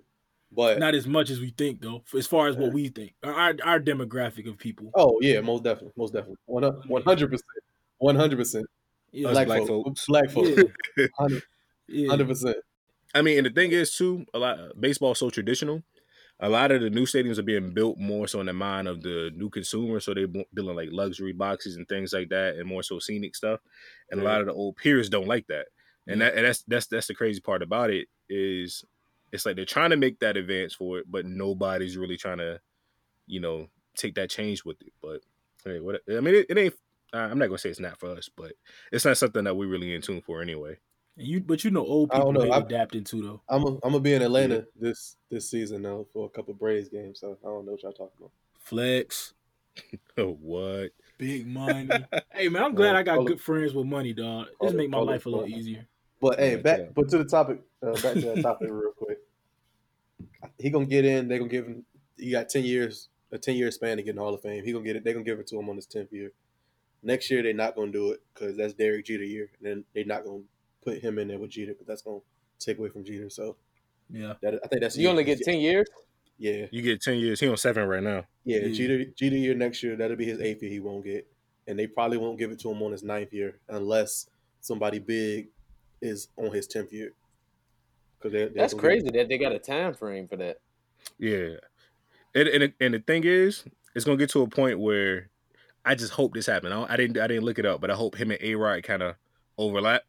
But 0.52 0.78
Not 0.78 0.94
as 0.94 1.06
much 1.08 1.28
as 1.30 1.40
we 1.40 1.50
think, 1.50 1.80
though. 1.82 2.04
As 2.16 2.26
far 2.26 2.46
as 2.46 2.54
Yeah. 2.54 2.62
what 2.62 2.72
we 2.72 2.88
think, 2.88 3.14
our 3.24 3.54
our 3.64 3.80
demographic 3.80 4.48
of 4.48 4.56
people. 4.58 4.90
oh 4.94 5.18
yeah, 5.20 5.40
most 5.40 5.64
definitely, 5.64 5.92
most 5.96 6.12
definitely, 6.12 6.36
one 6.46 7.02
hundred 7.02 7.30
percent, 7.30 7.50
one 7.98 8.14
hundred 8.14 8.36
percent. 8.36 8.66
Yeah, 9.10 9.28
Us 9.28 9.34
Black, 9.34 9.46
black 9.48 9.66
folk, 9.66 9.86
folks. 9.86 10.06
black 10.06 10.30
folks, 10.30 10.48
yeah, 10.96 11.06
hundred 11.18 11.42
yeah. 11.88 12.16
percent. 12.24 12.56
I 13.14 13.22
mean, 13.22 13.38
and 13.38 13.46
the 13.46 13.50
thing 13.50 13.72
is 13.72 13.92
too, 13.96 14.24
a 14.34 14.38
lot 14.38 14.80
baseball's 14.80 15.18
so 15.18 15.30
traditional. 15.30 15.82
A 16.40 16.48
lot 16.50 16.70
of 16.70 16.82
the 16.82 16.90
new 16.90 17.06
stadiums 17.06 17.38
are 17.38 17.42
being 17.42 17.70
built 17.70 17.98
more 17.98 18.28
so 18.28 18.40
in 18.40 18.46
the 18.46 18.52
mind 18.52 18.88
of 18.88 19.02
the 19.02 19.30
new 19.34 19.48
consumer, 19.48 20.00
so 20.00 20.12
they're 20.12 20.26
building 20.26 20.76
like 20.76 20.90
luxury 20.92 21.32
boxes 21.32 21.76
and 21.76 21.88
things 21.88 22.12
like 22.12 22.28
that, 22.28 22.56
and 22.56 22.68
more 22.68 22.82
so 22.82 22.98
scenic 22.98 23.34
stuff. 23.34 23.60
And 24.10 24.20
a 24.20 24.24
lot 24.24 24.40
of 24.40 24.46
the 24.46 24.52
old 24.52 24.76
peers 24.76 25.08
don't 25.08 25.26
like 25.26 25.46
that, 25.46 25.68
and 26.06 26.20
that 26.20 26.34
and 26.34 26.44
that's 26.44 26.62
that's 26.64 26.86
that's 26.88 27.06
the 27.06 27.14
crazy 27.14 27.40
part 27.40 27.62
about 27.62 27.90
it 27.90 28.08
is, 28.28 28.84
it's 29.32 29.46
like 29.46 29.56
they're 29.56 29.64
trying 29.64 29.90
to 29.90 29.96
make 29.96 30.18
that 30.20 30.36
advance 30.36 30.74
for 30.74 30.98
it, 30.98 31.06
but 31.10 31.24
nobody's 31.24 31.96
really 31.96 32.16
trying 32.18 32.38
to, 32.38 32.60
you 33.26 33.40
know, 33.40 33.68
take 33.96 34.14
that 34.16 34.30
change 34.30 34.64
with 34.64 34.80
it. 34.82 34.92
But 35.00 35.20
hey, 35.64 35.80
what 35.80 36.02
I 36.08 36.20
mean, 36.20 36.34
it, 36.34 36.46
it 36.50 36.58
ain't. 36.58 36.74
I'm 37.12 37.38
not 37.38 37.46
gonna 37.46 37.58
say 37.58 37.70
it's 37.70 37.80
not 37.80 37.98
for 37.98 38.10
us, 38.10 38.28
but 38.28 38.52
it's 38.92 39.04
not 39.06 39.16
something 39.16 39.44
that 39.44 39.56
we're 39.56 39.68
really 39.68 39.94
in 39.94 40.02
tune 40.02 40.20
for 40.20 40.42
anyway. 40.42 40.76
And 41.18 41.26
you, 41.26 41.40
but 41.40 41.64
you 41.64 41.70
know, 41.70 41.84
old 41.84 42.10
I 42.12 42.18
don't 42.18 42.34
people 42.34 42.46
know. 42.46 42.52
hate 42.54 42.62
I- 42.62 42.66
adapting 42.66 43.04
to 43.04 43.22
though. 43.22 43.42
I'm 43.48 43.62
a, 43.64 43.68
I'm 43.68 43.78
gonna 43.82 44.00
be 44.00 44.12
in 44.14 44.22
Atlanta 44.22 44.66
this 44.78 45.16
this 45.30 45.48
season 45.50 45.82
though 45.82 46.06
for 46.12 46.26
a 46.26 46.28
couple 46.28 46.52
Braves 46.54 46.88
games, 46.88 47.20
so 47.20 47.38
I 47.42 47.46
don't 47.46 47.64
know 47.66 47.72
what 47.72 47.82
y'all 47.82 47.92
talking 47.92 48.16
about. 48.18 48.32
Flex, 48.60 49.34
what? 50.16 50.90
big 51.18 51.46
money. 51.46 51.88
hey 52.34 52.48
man, 52.48 52.62
I'm 52.62 52.74
glad 52.74 52.94
I 52.94 53.02
got 53.02 53.16
Call 53.16 53.26
it- 53.26 53.28
good 53.30 53.40
friends 53.40 53.72
with 53.72 53.86
money, 53.86 54.12
dog. 54.12 54.48
call 54.58 54.68
This 54.68 54.76
make 54.76 54.90
my 54.90 54.98
call 54.98 55.08
it- 55.08 55.12
life 55.12 55.26
a 55.26 55.30
little 55.30 55.46
easier. 55.48 55.86
But 56.20 56.38
hey, 56.38 56.52
Yeah, 56.52 56.56
back 56.62 56.80
but 56.94 57.08
to 57.10 57.18
the 57.18 57.24
topic, 57.24 57.60
uh, 57.82 57.92
back 57.92 58.14
to 58.14 58.20
the 58.34 58.42
topic 58.42 58.68
real 58.70 58.92
quick. 58.96 59.18
He 60.58 60.70
gonna 60.70 60.86
get 60.86 61.04
in. 61.04 61.28
They 61.28 61.38
gonna 61.38 61.50
give 61.50 61.66
him. 61.66 61.84
He 62.18 62.30
got 62.30 62.48
ten 62.48 62.64
years, 62.64 63.08
a 63.32 63.38
ten 63.38 63.54
year 63.54 63.70
span 63.70 63.96
to 63.98 64.02
get 64.02 64.10
in 64.10 64.16
the 64.16 64.22
Hall 64.22 64.34
of 64.34 64.40
Fame. 64.42 64.64
He 64.64 64.72
gonna 64.72 64.84
get 64.84 64.96
it. 64.96 65.04
They 65.04 65.12
gonna 65.12 65.24
give 65.24 65.38
it 65.38 65.46
to 65.48 65.58
him 65.58 65.68
on 65.68 65.76
his 65.76 65.86
tenth 65.86 66.12
year. 66.12 66.32
Next 67.02 67.30
year 67.30 67.42
they're 67.42 67.52
not 67.52 67.76
gonna 67.76 67.92
do 67.92 68.12
it 68.12 68.20
because 68.32 68.56
that's 68.56 68.72
Derek 68.74 69.04
Jeter 69.06 69.24
year, 69.24 69.50
and 69.58 69.66
then 69.66 69.84
they're 69.94 70.04
not 70.06 70.24
gonna 70.24 70.40
put 70.86 71.02
him 71.02 71.18
in 71.18 71.28
there 71.28 71.38
with 71.38 71.50
Jeter 71.50 71.74
but 71.76 71.86
that's 71.86 72.02
gonna 72.02 72.20
take 72.58 72.78
away 72.78 72.88
from 72.88 73.04
Jeter. 73.04 73.28
So 73.28 73.56
Yeah, 74.10 74.34
that 74.42 74.54
I 74.64 74.68
think 74.68 74.80
that's 74.82 74.96
You 74.96 75.08
only 75.08 75.24
get 75.24 75.40
ten 75.40 75.58
years. 75.58 75.86
Yeah, 76.38 76.66
You 76.70 76.82
get 76.82 77.02
ten 77.02 77.18
years. 77.18 77.40
He 77.40 77.48
on 77.48 77.56
seven 77.56 77.88
right 77.88 78.02
now. 78.02 78.24
yeah. 78.44 78.58
Yeah. 78.58 78.72
Jeter 78.72 79.04
Jeter 79.16 79.36
year 79.36 79.54
next 79.54 79.82
year 79.82 79.96
that'll 79.96 80.16
be 80.16 80.24
his 80.26 80.40
eighth 80.40 80.62
year. 80.62 80.70
He 80.70 80.80
won't 80.80 81.04
get, 81.04 81.26
and 81.66 81.78
they 81.78 81.86
probably 81.86 82.18
won't 82.18 82.38
give 82.38 82.50
it 82.52 82.60
to 82.60 82.70
him 82.70 82.82
on 82.82 82.92
his 82.92 83.02
ninth 83.02 83.32
year 83.32 83.58
unless 83.68 84.28
somebody 84.60 84.98
big 84.98 85.48
is 86.00 86.28
on 86.36 86.52
his 86.52 86.66
tenth 86.66 86.92
year. 86.92 87.12
Because 88.20 88.52
That's 88.54 88.74
crazy 88.74 89.10
that 89.10 89.28
they 89.28 89.38
got 89.38 89.52
a 89.52 89.58
time 89.58 89.94
frame 89.94 90.28
for 90.28 90.36
that. 90.36 90.58
Yeah, 91.18 91.56
and 92.34 92.48
and, 92.48 92.72
and 92.80 92.94
the 92.94 93.00
thing 93.00 93.24
is, 93.24 93.64
it's 93.94 94.04
gonna 94.04 94.16
get 94.16 94.30
to 94.30 94.42
a 94.42 94.46
point 94.48 94.78
where 94.78 95.28
I 95.84 95.94
just 95.94 96.12
hope 96.12 96.34
this 96.34 96.46
happened. 96.46 96.74
I, 96.74 96.86
I 96.88 96.96
didn't 96.96 97.18
I 97.18 97.26
didn't 97.26 97.44
look 97.44 97.58
it 97.58 97.66
up, 97.66 97.80
but 97.80 97.90
I 97.90 97.94
hope 97.94 98.16
him 98.16 98.30
and 98.30 98.40
A 98.42 98.54
Rod 98.54 98.82
kind 98.82 99.02
of 99.02 99.16
overlap 99.58 100.02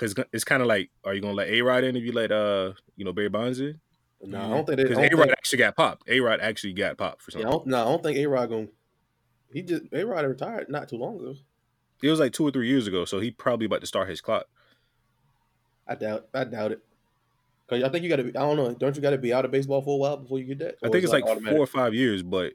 because 0.00 0.14
it's 0.32 0.44
kind 0.44 0.62
of 0.62 0.68
like, 0.68 0.90
are 1.04 1.14
you 1.14 1.20
gonna 1.20 1.34
let 1.34 1.48
A 1.48 1.60
Rod 1.62 1.84
in 1.84 1.94
if 1.96 2.02
you 2.04 2.12
let 2.12 2.32
uh 2.32 2.72
you 2.96 3.04
know 3.04 3.12
Barry 3.12 3.28
Bonds 3.28 3.60
in? 3.60 3.80
No, 4.22 4.38
I 4.38 4.48
don't 4.48 4.66
think 4.66 4.76
they. 4.78 4.84
I 4.84 4.88
Because 4.88 4.98
A 4.98 5.16
Rod 5.16 5.24
think- 5.26 5.32
actually 5.32 5.58
got 5.58 5.76
popped. 5.76 6.08
A 6.08 6.20
Rod 6.20 6.40
actually 6.40 6.72
got 6.72 6.96
popped 6.98 7.22
for 7.22 7.30
Yeah, 7.32 7.38
I 7.48 7.50
something. 7.50 7.58
don't, 7.58 7.66
no, 7.68 7.80
I 7.82 7.84
don't 7.84 8.02
think 8.02 8.18
A 8.18 8.26
Rod 8.26 8.48
gonna. 8.48 8.66
He 9.52 9.62
just 9.62 9.82
A 9.92 10.04
Rod 10.06 10.24
retired 10.26 10.68
not 10.68 10.88
too 10.88 10.96
long 10.96 11.16
ago. 11.16 11.34
It 12.02 12.08
was 12.10 12.18
like 12.20 12.32
two 12.32 12.44
or 12.46 12.50
three 12.50 12.68
years 12.68 12.86
ago, 12.86 13.04
so 13.04 13.20
he 13.20 13.30
probably 13.30 13.66
about 13.66 13.80
to 13.82 13.86
start 13.86 14.08
his 14.08 14.20
clock. 14.22 14.46
I 15.86 15.94
doubt. 15.96 16.28
I 16.32 16.44
doubt 16.44 16.72
it. 16.72 16.80
Cause 17.68 17.82
I 17.82 17.88
think 17.88 18.02
you 18.02 18.08
got 18.10 18.16
to. 18.16 18.24
be 18.24 18.30
I 18.36 18.40
don't 18.42 18.56
know. 18.56 18.74
Don't 18.74 18.96
you 18.96 19.02
got 19.02 19.10
to 19.10 19.18
be 19.18 19.32
out 19.32 19.44
of 19.44 19.50
baseball 19.50 19.80
for 19.82 19.94
a 19.94 19.96
while 19.96 20.16
before 20.16 20.38
you 20.38 20.44
get 20.46 20.58
that? 20.60 20.76
I 20.82 20.88
think 20.88 21.04
it's 21.04 21.12
like 21.12 21.24
automatic? 21.24 21.50
four 21.56 21.62
or 21.62 21.66
five 21.66 21.94
years, 21.94 22.22
but 22.22 22.54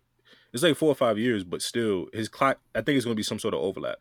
it's 0.51 0.63
like 0.63 0.75
four 0.75 0.89
or 0.91 0.95
five 0.95 1.17
years, 1.17 1.43
but 1.43 1.61
still, 1.61 2.07
his 2.11 2.27
clock. 2.27 2.59
I 2.73 2.81
think 2.81 2.97
it's 2.97 3.05
gonna 3.05 3.15
be 3.15 3.23
some 3.23 3.39
sort 3.39 3.53
of 3.53 3.61
overlap. 3.61 3.97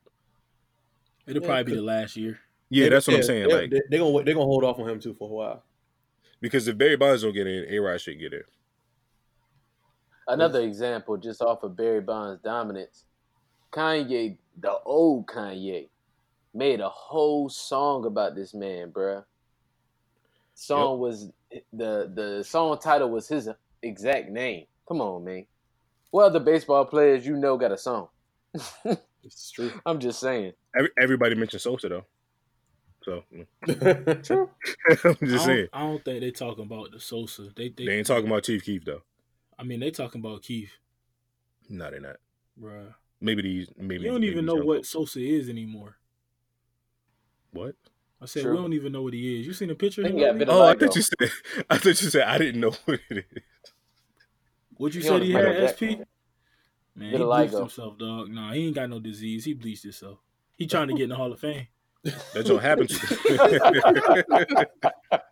it'll 1.27 1.43
Yeah, 1.43 1.47
probably 1.49 1.65
be 1.65 1.77
the 1.77 1.83
last 1.83 2.17
year. 2.17 2.41
Yeah, 2.71 2.89
that's 2.89 3.07
what 3.07 3.17
I'm 3.17 3.23
saying. 3.23 3.49
They, 3.49 3.55
Like 3.55 3.71
they, 3.71 3.83
they 3.91 3.99
gonna 3.99 4.25
they're 4.25 4.35
gonna 4.35 4.47
hold 4.47 4.65
off 4.65 4.79
on 4.79 4.89
him 4.89 5.01
too 5.01 5.15
for 5.15 5.29
a 5.29 5.33
while. 5.33 5.63
because 6.41 6.67
if 6.69 6.77
Barry 6.79 6.97
Bonds 6.97 7.23
don't 7.23 7.33
get 7.33 7.47
in, 7.47 7.67
A 7.69 7.79
Rod 7.79 8.01
should 8.01 8.19
get 8.19 8.33
in. 8.33 8.43
Another 10.27 10.61
example, 10.63 11.17
just 11.19 11.43
off 11.43 11.63
of 11.63 11.77
Barry 11.77 12.01
Bonds' 12.01 12.41
dominance, 12.43 13.05
Kanye, 13.71 14.39
the 14.59 14.73
old 14.87 15.27
Kanye, 15.27 15.89
made 16.55 16.81
a 16.81 16.89
whole 16.89 17.49
song 17.51 18.07
about 18.07 18.35
this 18.35 18.55
man, 18.55 18.91
bruh. 18.91 19.25
Song 20.55 20.99
was 20.99 21.31
the 21.73 22.11
the 22.15 22.43
song 22.45 22.79
title 22.79 23.11
was 23.11 23.29
his 23.29 23.49
exact 23.83 24.31
name. 24.31 24.65
Come 24.89 25.01
on, 25.01 25.25
man. 25.25 25.47
What 26.11 26.27
other 26.27 26.41
baseball 26.41 26.85
players 26.87 27.27
you 27.27 27.37
know 27.37 27.57
got 27.57 27.73
a 27.73 27.79
song? 27.79 28.09
It's 29.27 29.51
true. 29.51 29.73
I'm 29.87 30.01
just 30.01 30.21
saying. 30.21 30.53
Every, 30.77 30.91
everybody 31.01 31.35
mentioned 31.35 31.63
Sosa 31.63 31.89
though, 31.89 32.05
so 33.05 33.25
True. 34.23 34.51
I'm 34.89 34.97
just 34.97 35.21
don't, 35.21 35.39
saying 35.41 35.69
I 35.73 35.81
don't 35.81 36.05
think 36.05 36.21
they 36.21 36.31
talking 36.31 36.65
about 36.65 36.91
the 36.93 37.01
Sosa. 37.01 37.51
They, 37.55 37.69
they, 37.69 37.87
they 37.87 37.99
ain't 37.99 38.07
talking 38.07 38.27
about 38.27 38.45
Chief 38.45 38.65
Keef 38.65 38.85
though. 38.85 39.03
I 39.59 39.63
mean, 39.63 39.81
they 39.81 39.91
talking 39.91 40.21
about 40.21 40.43
Keith, 40.43 40.73
No, 41.69 41.91
they're 41.91 42.01
not. 42.01 42.17
bruh. 42.61 42.95
Maybe 43.21 43.43
these. 43.43 43.69
Maybe 43.77 44.05
You 44.05 44.11
don't 44.11 44.21
maybe 44.21 44.33
even 44.33 44.47
know 44.47 44.57
what. 44.57 44.85
Sosa 44.85 45.21
is 45.21 45.49
anymore. 45.49 45.97
What? 47.53 47.77
I 48.21 48.27
said 48.27 48.43
True. 48.43 48.53
we 48.53 48.59
don't 48.59 48.73
even 48.73 48.93
know 48.93 49.03
what 49.03 49.13
he 49.15 49.41
is. 49.41 49.47
You 49.47 49.53
seen 49.53 49.71
a 49.71 49.75
picture 49.75 50.03
of 50.03 50.09
him? 50.09 50.19
got 50.39 50.49
Oh, 50.49 50.63
I 50.67 50.75
thought 50.75 50.97
you 50.97 51.03
said. 51.03 51.31
I 51.71 51.79
thought 51.79 52.03
you 52.03 52.11
said 52.11 52.23
I 52.23 52.39
didn't 52.39 52.61
know 52.61 52.73
what 52.85 53.01
it 53.11 53.19
is. 53.35 53.43
What 54.77 54.95
you 54.95 55.01
He 55.01 55.07
said 55.07 55.15
on 55.17 55.23
he 55.23 55.33
Michael 55.33 55.53
had 55.53 55.71
SP? 55.71 55.83
Man, 56.97 57.11
he 57.11 57.19
bleached 57.19 57.55
himself, 57.55 57.99
dog. 57.99 58.31
Nah, 58.31 58.53
he 58.53 58.67
ain't 58.67 58.75
got 58.75 58.91
no 58.91 58.99
disease. 59.01 59.45
He 59.45 59.55
bleached 59.55 59.83
himself. 59.83 60.19
He 60.57 60.67
trying 60.67 60.89
to 60.89 60.95
get 60.95 61.05
in 61.05 61.11
the 61.11 61.17
Hall 61.17 61.33
of 61.33 61.41
Fame. 61.41 61.67
That's 62.35 62.51
what 62.51 62.63
happened. 62.63 62.91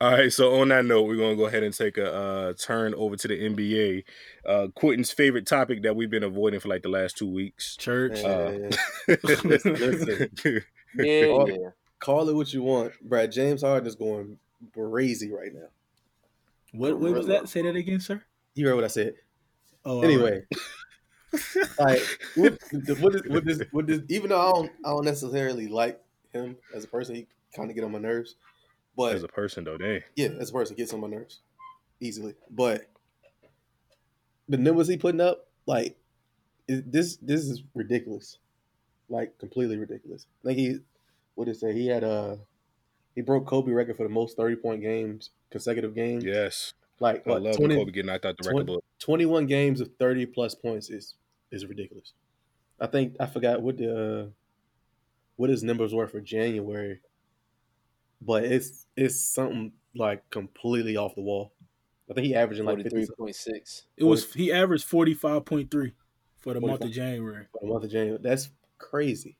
All 0.00 0.12
right, 0.12 0.32
so 0.32 0.60
on 0.60 0.68
that 0.68 0.84
note, 0.84 1.06
we're 1.06 1.16
gonna 1.16 1.36
go 1.36 1.46
ahead 1.46 1.62
and 1.62 1.74
take 1.74 1.98
a 1.98 2.12
uh, 2.12 2.52
turn 2.54 2.94
over 2.94 3.16
to 3.16 3.28
the 3.28 3.34
NBA. 3.34 4.04
Uh, 4.46 4.68
Quentin's 4.74 5.10
favorite 5.10 5.46
topic 5.46 5.82
that 5.82 5.96
we've 5.96 6.10
been 6.10 6.22
avoiding 6.22 6.60
for 6.60 6.68
like 6.68 6.82
the 6.82 6.88
last 6.88 7.16
two 7.16 7.30
weeks. 7.30 7.76
Church. 7.76 8.22
Uh, 8.22 8.70
listen, 9.22 9.74
listen. 9.74 10.30
Yeah, 10.96 11.26
Call, 11.26 11.50
yeah. 11.50 11.56
call 11.98 12.28
it 12.28 12.34
what 12.34 12.52
you 12.52 12.62
want, 12.62 12.92
Brad. 13.02 13.32
James 13.32 13.62
Harden 13.62 13.86
is 13.86 13.94
going 13.94 14.38
crazy 14.74 15.32
right 15.32 15.52
now. 15.52 15.68
What, 16.72 16.98
what 16.98 17.12
was 17.12 17.26
that? 17.26 17.48
Say 17.48 17.62
that 17.62 17.76
again, 17.76 18.00
sir. 18.00 18.22
You 18.54 18.66
heard 18.66 18.76
what 18.76 18.84
I 18.84 18.88
said. 18.88 19.14
Oh, 19.84 19.96
all 19.96 20.04
Anyway, 20.04 20.42
like 21.78 22.00
what, 22.34 22.58
what 23.00 23.14
is 23.14 23.22
what 23.28 23.48
is 23.48 23.62
what 23.70 23.90
is 23.90 24.00
even 24.08 24.30
though 24.30 24.40
I 24.40 24.50
don't 24.52 24.72
I 24.84 24.90
don't 24.90 25.04
necessarily 25.04 25.68
like 25.68 26.00
him 26.32 26.56
as 26.74 26.84
a 26.84 26.88
person, 26.88 27.14
he 27.16 27.26
kind 27.54 27.70
of 27.70 27.74
get 27.74 27.84
on 27.84 27.92
my 27.92 27.98
nerves. 27.98 28.36
But 28.96 29.14
As 29.14 29.22
a 29.22 29.28
person, 29.28 29.64
though, 29.64 29.78
dang. 29.78 30.02
yeah, 30.16 30.28
as 30.40 30.50
a 30.50 30.52
person, 30.52 30.76
gets 30.76 30.92
on 30.92 31.00
my 31.00 31.06
nerves 31.08 31.40
easily. 32.00 32.34
But 32.50 32.86
the 34.48 34.56
numbers 34.56 34.88
he 34.88 34.96
putting 34.96 35.20
up, 35.20 35.46
like 35.66 35.96
it, 36.68 36.90
this, 36.90 37.16
this 37.16 37.42
is 37.42 37.62
ridiculous, 37.74 38.38
like 39.08 39.38
completely 39.38 39.76
ridiculous. 39.76 40.26
Think 40.44 40.58
he, 40.58 40.78
what 41.34 41.44
did 41.46 41.52
it 41.56 41.60
say? 41.60 41.72
He 41.72 41.86
had 41.86 42.02
a, 42.02 42.38
he 43.14 43.22
broke 43.22 43.46
Kobe 43.46 43.70
record 43.72 43.96
for 43.96 44.02
the 44.02 44.08
most 44.12 44.36
thirty 44.36 44.56
point 44.56 44.82
games, 44.82 45.30
consecutive 45.50 45.94
games. 45.94 46.24
Yes, 46.24 46.74
like 47.00 47.26
I 47.26 47.30
what, 47.30 47.42
love 47.42 47.56
20 47.56 47.76
when 47.76 47.86
Kobe 47.86 47.92
get 47.92 48.06
knocked 48.06 48.26
out 48.26 48.36
the 48.40 48.48
record 48.48 48.66
book. 48.66 48.84
21 49.00 49.46
games 49.46 49.80
of 49.80 49.90
30 49.98 50.26
plus 50.26 50.54
points 50.54 50.90
is 50.90 51.14
is 51.50 51.66
ridiculous. 51.66 52.12
I 52.78 52.86
think 52.86 53.16
I 53.18 53.26
forgot 53.26 53.60
what 53.62 53.78
the 53.78 54.22
uh, 54.22 54.26
what 55.36 55.50
his 55.50 55.62
numbers 55.62 55.92
were 55.94 56.06
for 56.06 56.20
January, 56.20 57.00
but 58.20 58.44
it's 58.44 58.86
it's 58.96 59.20
something 59.20 59.72
like 59.96 60.28
completely 60.30 60.96
off 60.96 61.14
the 61.14 61.22
wall. 61.22 61.52
I 62.10 62.14
think 62.14 62.26
he 62.26 62.34
averaging 62.34 62.66
like 62.66 62.76
50 62.76 62.90
Forty-three 62.90 63.14
point 63.16 63.36
six. 63.36 63.86
it 63.96 64.04
was 64.04 64.32
he 64.32 64.52
averaged 64.52 64.84
forty 64.84 65.14
five 65.14 65.44
point 65.44 65.70
three 65.70 65.94
for 66.38 66.54
the 66.54 66.60
month 66.60 66.82
of 66.82 66.92
January. 66.92 67.46
for 67.52 67.60
the 67.62 67.72
month 67.72 67.84
of 67.84 67.90
January. 67.90 68.18
That's 68.22 68.50
crazy. 68.78 69.36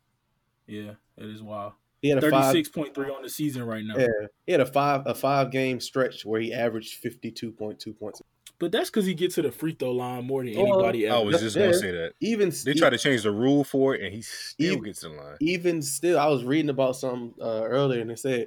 Yeah, 0.66 0.92
it 1.16 1.26
is 1.26 1.42
wild. 1.42 1.72
He 2.02 2.08
had 2.08 2.18
a 2.18 2.20
Thirty 2.22 2.30
five. 2.36 2.52
six 2.52 2.68
point 2.68 2.94
three 2.94 3.10
on 3.10 3.22
the 3.22 3.28
season 3.28 3.62
right 3.64 3.84
now. 3.84 3.96
Yeah, 3.98 4.06
he 4.46 4.52
had 4.52 4.60
a 4.60 4.66
five 4.66 5.02
a 5.06 5.14
five 5.14 5.50
game 5.50 5.80
stretch 5.80 6.24
where 6.24 6.40
he 6.40 6.52
averaged 6.52 7.02
52.2 7.02 7.98
points. 7.98 8.22
But 8.58 8.72
that's 8.72 8.90
because 8.90 9.06
he 9.06 9.14
gets 9.14 9.34
to 9.36 9.42
the 9.42 9.50
free 9.50 9.72
throw 9.78 9.92
line 9.92 10.26
more 10.26 10.44
than 10.44 10.54
anybody 10.54 11.06
I 11.08 11.12
else. 11.12 11.20
I 11.20 11.24
was 11.24 11.40
just 11.40 11.56
gonna 11.56 11.72
say 11.74 11.92
that 11.92 12.12
Even 12.20 12.52
they 12.64 12.74
try 12.74 12.90
to 12.90 12.98
change 12.98 13.22
the 13.22 13.30
rule 13.30 13.64
for 13.64 13.94
it, 13.94 14.02
and 14.02 14.14
he 14.14 14.20
still 14.22 14.72
Even- 14.72 14.84
gets 14.84 15.02
in 15.02 15.16
line. 15.16 15.36
even 15.40 15.82
still, 15.82 16.18
I 16.18 16.26
was 16.26 16.44
reading 16.44 16.68
about 16.70 16.96
something 16.96 17.32
uh, 17.40 17.62
earlier, 17.64 18.00
and 18.00 18.10
they 18.10 18.16
said 18.16 18.46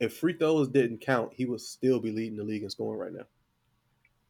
if 0.00 0.16
free 0.16 0.32
throws 0.34 0.68
didn't 0.68 1.00
count, 1.00 1.32
he 1.34 1.44
would 1.44 1.60
still 1.60 1.98
be 2.00 2.12
leading 2.12 2.36
the 2.36 2.44
league 2.44 2.62
in 2.62 2.70
scoring 2.70 3.00
right 3.00 3.12
now. 3.12 3.24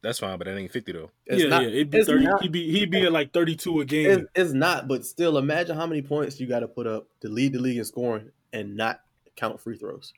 That's 0.01 0.17
fine, 0.17 0.37
but 0.37 0.45
that 0.45 0.57
ain't 0.57 0.71
fifty 0.71 0.93
though. 0.93 1.11
It's 1.25 1.43
yeah, 1.43 1.49
not, 1.49 1.61
yeah. 1.63 1.67
It'd 1.69 1.89
be 1.91 1.97
it's 1.99 2.07
thirty. 2.07 2.25
not- 2.25 2.41
He'd 2.41 2.51
be 2.51 2.71
he'd 2.71 2.89
be 2.89 3.01
at 3.05 3.11
like 3.11 3.33
thirty 3.33 3.55
two 3.55 3.81
a 3.81 3.85
game. 3.85 4.09
It's, 4.11 4.29
it's 4.33 4.53
not, 4.53 4.87
but 4.87 5.05
still, 5.05 5.37
imagine 5.37 5.75
how 5.75 5.85
many 5.85 6.01
points 6.01 6.39
you 6.39 6.47
got 6.47 6.61
to 6.61 6.67
put 6.67 6.87
up 6.87 7.07
to 7.21 7.29
lead 7.29 7.53
the 7.53 7.59
league 7.59 7.77
in 7.77 7.83
scoring 7.85 8.31
and 8.53 8.75
not 8.75 9.01
count 9.35 9.59
free 9.59 9.77
throws. 9.77 10.13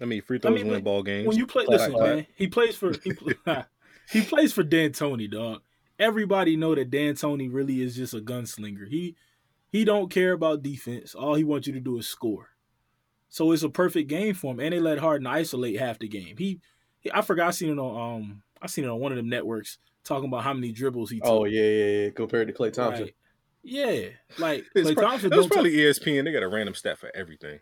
I 0.00 0.04
mean, 0.04 0.22
free 0.22 0.38
throws 0.38 0.54
mean, 0.54 0.68
win 0.68 0.82
ball 0.82 1.02
games. 1.02 1.26
when 1.26 1.36
you 1.36 1.46
play, 1.46 1.64
Clap, 1.64 1.78
listen, 1.78 1.92
clap. 1.94 2.16
man. 2.16 2.26
He 2.34 2.48
plays 2.48 2.76
for 2.76 2.92
he, 3.02 3.12
he 4.10 4.22
plays 4.22 4.52
for 4.52 4.62
D'Antoni, 4.62 5.30
dog. 5.30 5.62
Everybody 5.98 6.56
know 6.56 6.74
that 6.74 6.90
D'Antoni 6.90 7.48
really 7.50 7.80
is 7.80 7.96
just 7.96 8.12
a 8.12 8.20
gunslinger. 8.20 8.88
He 8.88 9.16
he 9.68 9.84
don't 9.84 10.10
care 10.10 10.32
about 10.32 10.62
defense. 10.62 11.14
All 11.14 11.34
he 11.34 11.44
wants 11.44 11.66
you 11.66 11.72
to 11.72 11.80
do 11.80 11.98
is 11.98 12.06
score. 12.06 12.50
So 13.28 13.52
it's 13.52 13.62
a 13.62 13.68
perfect 13.68 14.08
game 14.08 14.34
for 14.34 14.52
him, 14.52 14.60
and 14.60 14.72
they 14.72 14.80
let 14.80 14.98
Harden 14.98 15.26
isolate 15.26 15.78
half 15.78 15.98
the 15.98 16.08
game. 16.08 16.36
He, 16.38 16.60
he 17.00 17.10
I 17.12 17.22
forgot 17.22 17.48
I 17.48 17.50
seen 17.50 17.70
it 17.70 17.78
on 17.78 18.16
um 18.16 18.42
I 18.60 18.66
seen 18.66 18.84
it 18.84 18.88
on 18.88 19.00
one 19.00 19.12
of 19.12 19.16
them 19.16 19.28
networks 19.28 19.78
talking 20.04 20.28
about 20.28 20.44
how 20.44 20.54
many 20.54 20.72
dribbles 20.72 21.10
he 21.10 21.18
took. 21.20 21.28
Oh 21.28 21.44
yeah, 21.44 21.62
yeah, 21.62 21.86
yeah. 21.86 22.10
Compared 22.10 22.48
to 22.48 22.54
Klay 22.54 22.72
Thompson, 22.72 23.04
Right. 23.04 23.14
Yeah, 23.68 24.10
like 24.38 24.64
It's 24.76 24.88
Klay 24.88 24.94
pro- 24.94 25.04
Thompson 25.08 25.30
that's 25.30 25.48
probably 25.48 25.72
ESPN. 25.72 26.24
They 26.24 26.32
got 26.32 26.44
a 26.44 26.48
random 26.48 26.74
stat 26.74 26.98
for 26.98 27.10
everything. 27.16 27.58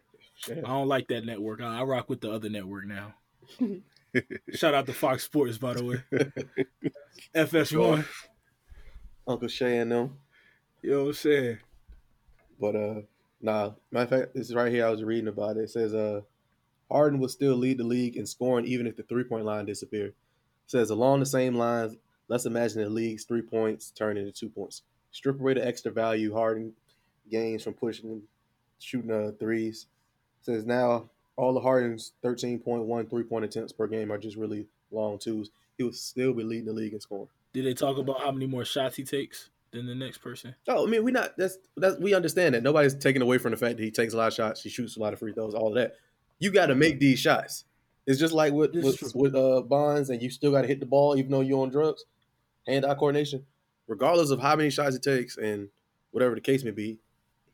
Yeah. 0.46 0.56
I 0.58 0.68
don't 0.68 0.86
like 0.86 1.08
that 1.08 1.24
network. 1.24 1.62
I, 1.62 1.80
I 1.80 1.82
rock 1.84 2.10
with 2.10 2.20
the 2.20 2.30
other 2.30 2.50
network 2.50 2.84
now. 2.86 3.14
Shout 4.54 4.74
out 4.74 4.84
to 4.84 4.92
Fox 4.92 5.24
Sports, 5.24 5.56
by 5.56 5.72
the 5.72 5.84
way. 5.84 6.02
FS1. 7.34 8.04
Uncle 9.26 9.48
Shay 9.48 9.78
and 9.78 9.90
them. 9.90 10.18
You 10.82 10.90
know 10.90 11.00
what 11.04 11.08
I'm 11.08 11.12
saying? 11.14 11.58
But 12.60 12.76
uh, 12.76 13.00
nah. 13.40 13.70
Matter 13.90 14.04
of 14.04 14.10
fact, 14.10 14.34
this 14.34 14.50
is 14.50 14.54
right 14.54 14.70
here. 14.70 14.86
I 14.86 14.90
was 14.90 15.02
reading 15.02 15.28
about 15.28 15.56
it. 15.56 15.62
It 15.62 15.70
says 15.70 15.94
uh, 15.94 16.20
Harden 16.90 17.18
will 17.18 17.30
still 17.30 17.56
lead 17.56 17.78
the 17.78 17.84
league 17.84 18.16
in 18.16 18.26
scoring 18.26 18.66
even 18.66 18.86
if 18.86 18.96
the 18.96 19.04
three 19.04 19.24
point 19.24 19.46
line 19.46 19.64
disappeared. 19.64 20.10
It 20.10 20.14
says 20.70 20.90
along 20.90 21.20
the 21.20 21.26
same 21.26 21.54
lines. 21.54 21.96
Let's 22.28 22.44
imagine 22.44 22.82
the 22.82 22.90
league's 22.90 23.24
three 23.24 23.42
points 23.42 23.90
turn 23.90 24.18
into 24.18 24.32
two 24.32 24.50
points. 24.50 24.82
Strip 25.14 25.38
away 25.38 25.54
the 25.54 25.64
extra 25.64 25.92
value 25.92 26.34
Harden 26.34 26.72
gains 27.30 27.62
from 27.62 27.74
pushing, 27.74 28.10
and 28.10 28.22
shooting 28.80 29.12
uh, 29.12 29.30
threes. 29.38 29.86
Says 30.42 30.66
now 30.66 31.08
all 31.36 31.54
the 31.54 31.60
Harden's 31.60 32.14
13.1 32.24 33.08
three 33.08 33.22
point 33.22 33.44
attempts 33.44 33.72
per 33.72 33.86
game 33.86 34.10
are 34.10 34.18
just 34.18 34.36
really 34.36 34.66
long 34.90 35.20
twos. 35.20 35.50
He 35.78 35.84
will 35.84 35.92
still 35.92 36.32
be 36.32 36.42
leading 36.42 36.66
the 36.66 36.72
league 36.72 36.92
in 36.92 37.00
scoring. 37.00 37.28
Did 37.52 37.64
they 37.64 37.74
talk 37.74 37.96
about 37.96 38.22
how 38.22 38.32
many 38.32 38.48
more 38.48 38.64
shots 38.64 38.96
he 38.96 39.04
takes 39.04 39.50
than 39.70 39.86
the 39.86 39.94
next 39.94 40.18
person? 40.18 40.56
Oh, 40.66 40.84
I 40.84 40.90
mean, 40.90 41.04
we 41.04 41.12
not 41.12 41.36
that's 41.38 41.58
that's 41.76 41.96
we 42.00 42.12
understand 42.12 42.56
that 42.56 42.64
nobody's 42.64 42.96
taking 42.96 43.22
away 43.22 43.38
from 43.38 43.52
the 43.52 43.56
fact 43.56 43.76
that 43.76 43.84
he 43.84 43.92
takes 43.92 44.14
a 44.14 44.16
lot 44.16 44.26
of 44.26 44.34
shots, 44.34 44.62
he 44.64 44.68
shoots 44.68 44.96
a 44.96 45.00
lot 45.00 45.12
of 45.12 45.20
free 45.20 45.32
throws, 45.32 45.54
all 45.54 45.68
of 45.68 45.74
that. 45.76 45.94
You 46.40 46.50
got 46.50 46.66
to 46.66 46.74
make 46.74 46.98
these 46.98 47.20
shots. 47.20 47.66
It's 48.04 48.18
just 48.18 48.34
like 48.34 48.52
with 48.52 48.74
with, 48.74 49.14
with 49.14 49.36
uh, 49.36 49.62
Bonds, 49.62 50.10
and 50.10 50.20
you 50.20 50.28
still 50.28 50.50
got 50.50 50.62
to 50.62 50.68
hit 50.68 50.80
the 50.80 50.86
ball 50.86 51.16
even 51.16 51.30
though 51.30 51.40
you're 51.40 51.62
on 51.62 51.70
drugs. 51.70 52.04
Hand-eye 52.66 52.94
coordination, 52.94 53.44
regardless 53.86 54.30
of 54.30 54.40
how 54.40 54.56
many 54.56 54.70
shots 54.70 54.96
it 54.96 55.02
takes 55.02 55.36
and 55.36 55.68
whatever 56.10 56.34
the 56.34 56.40
case 56.40 56.64
may 56.64 56.70
be, 56.70 56.98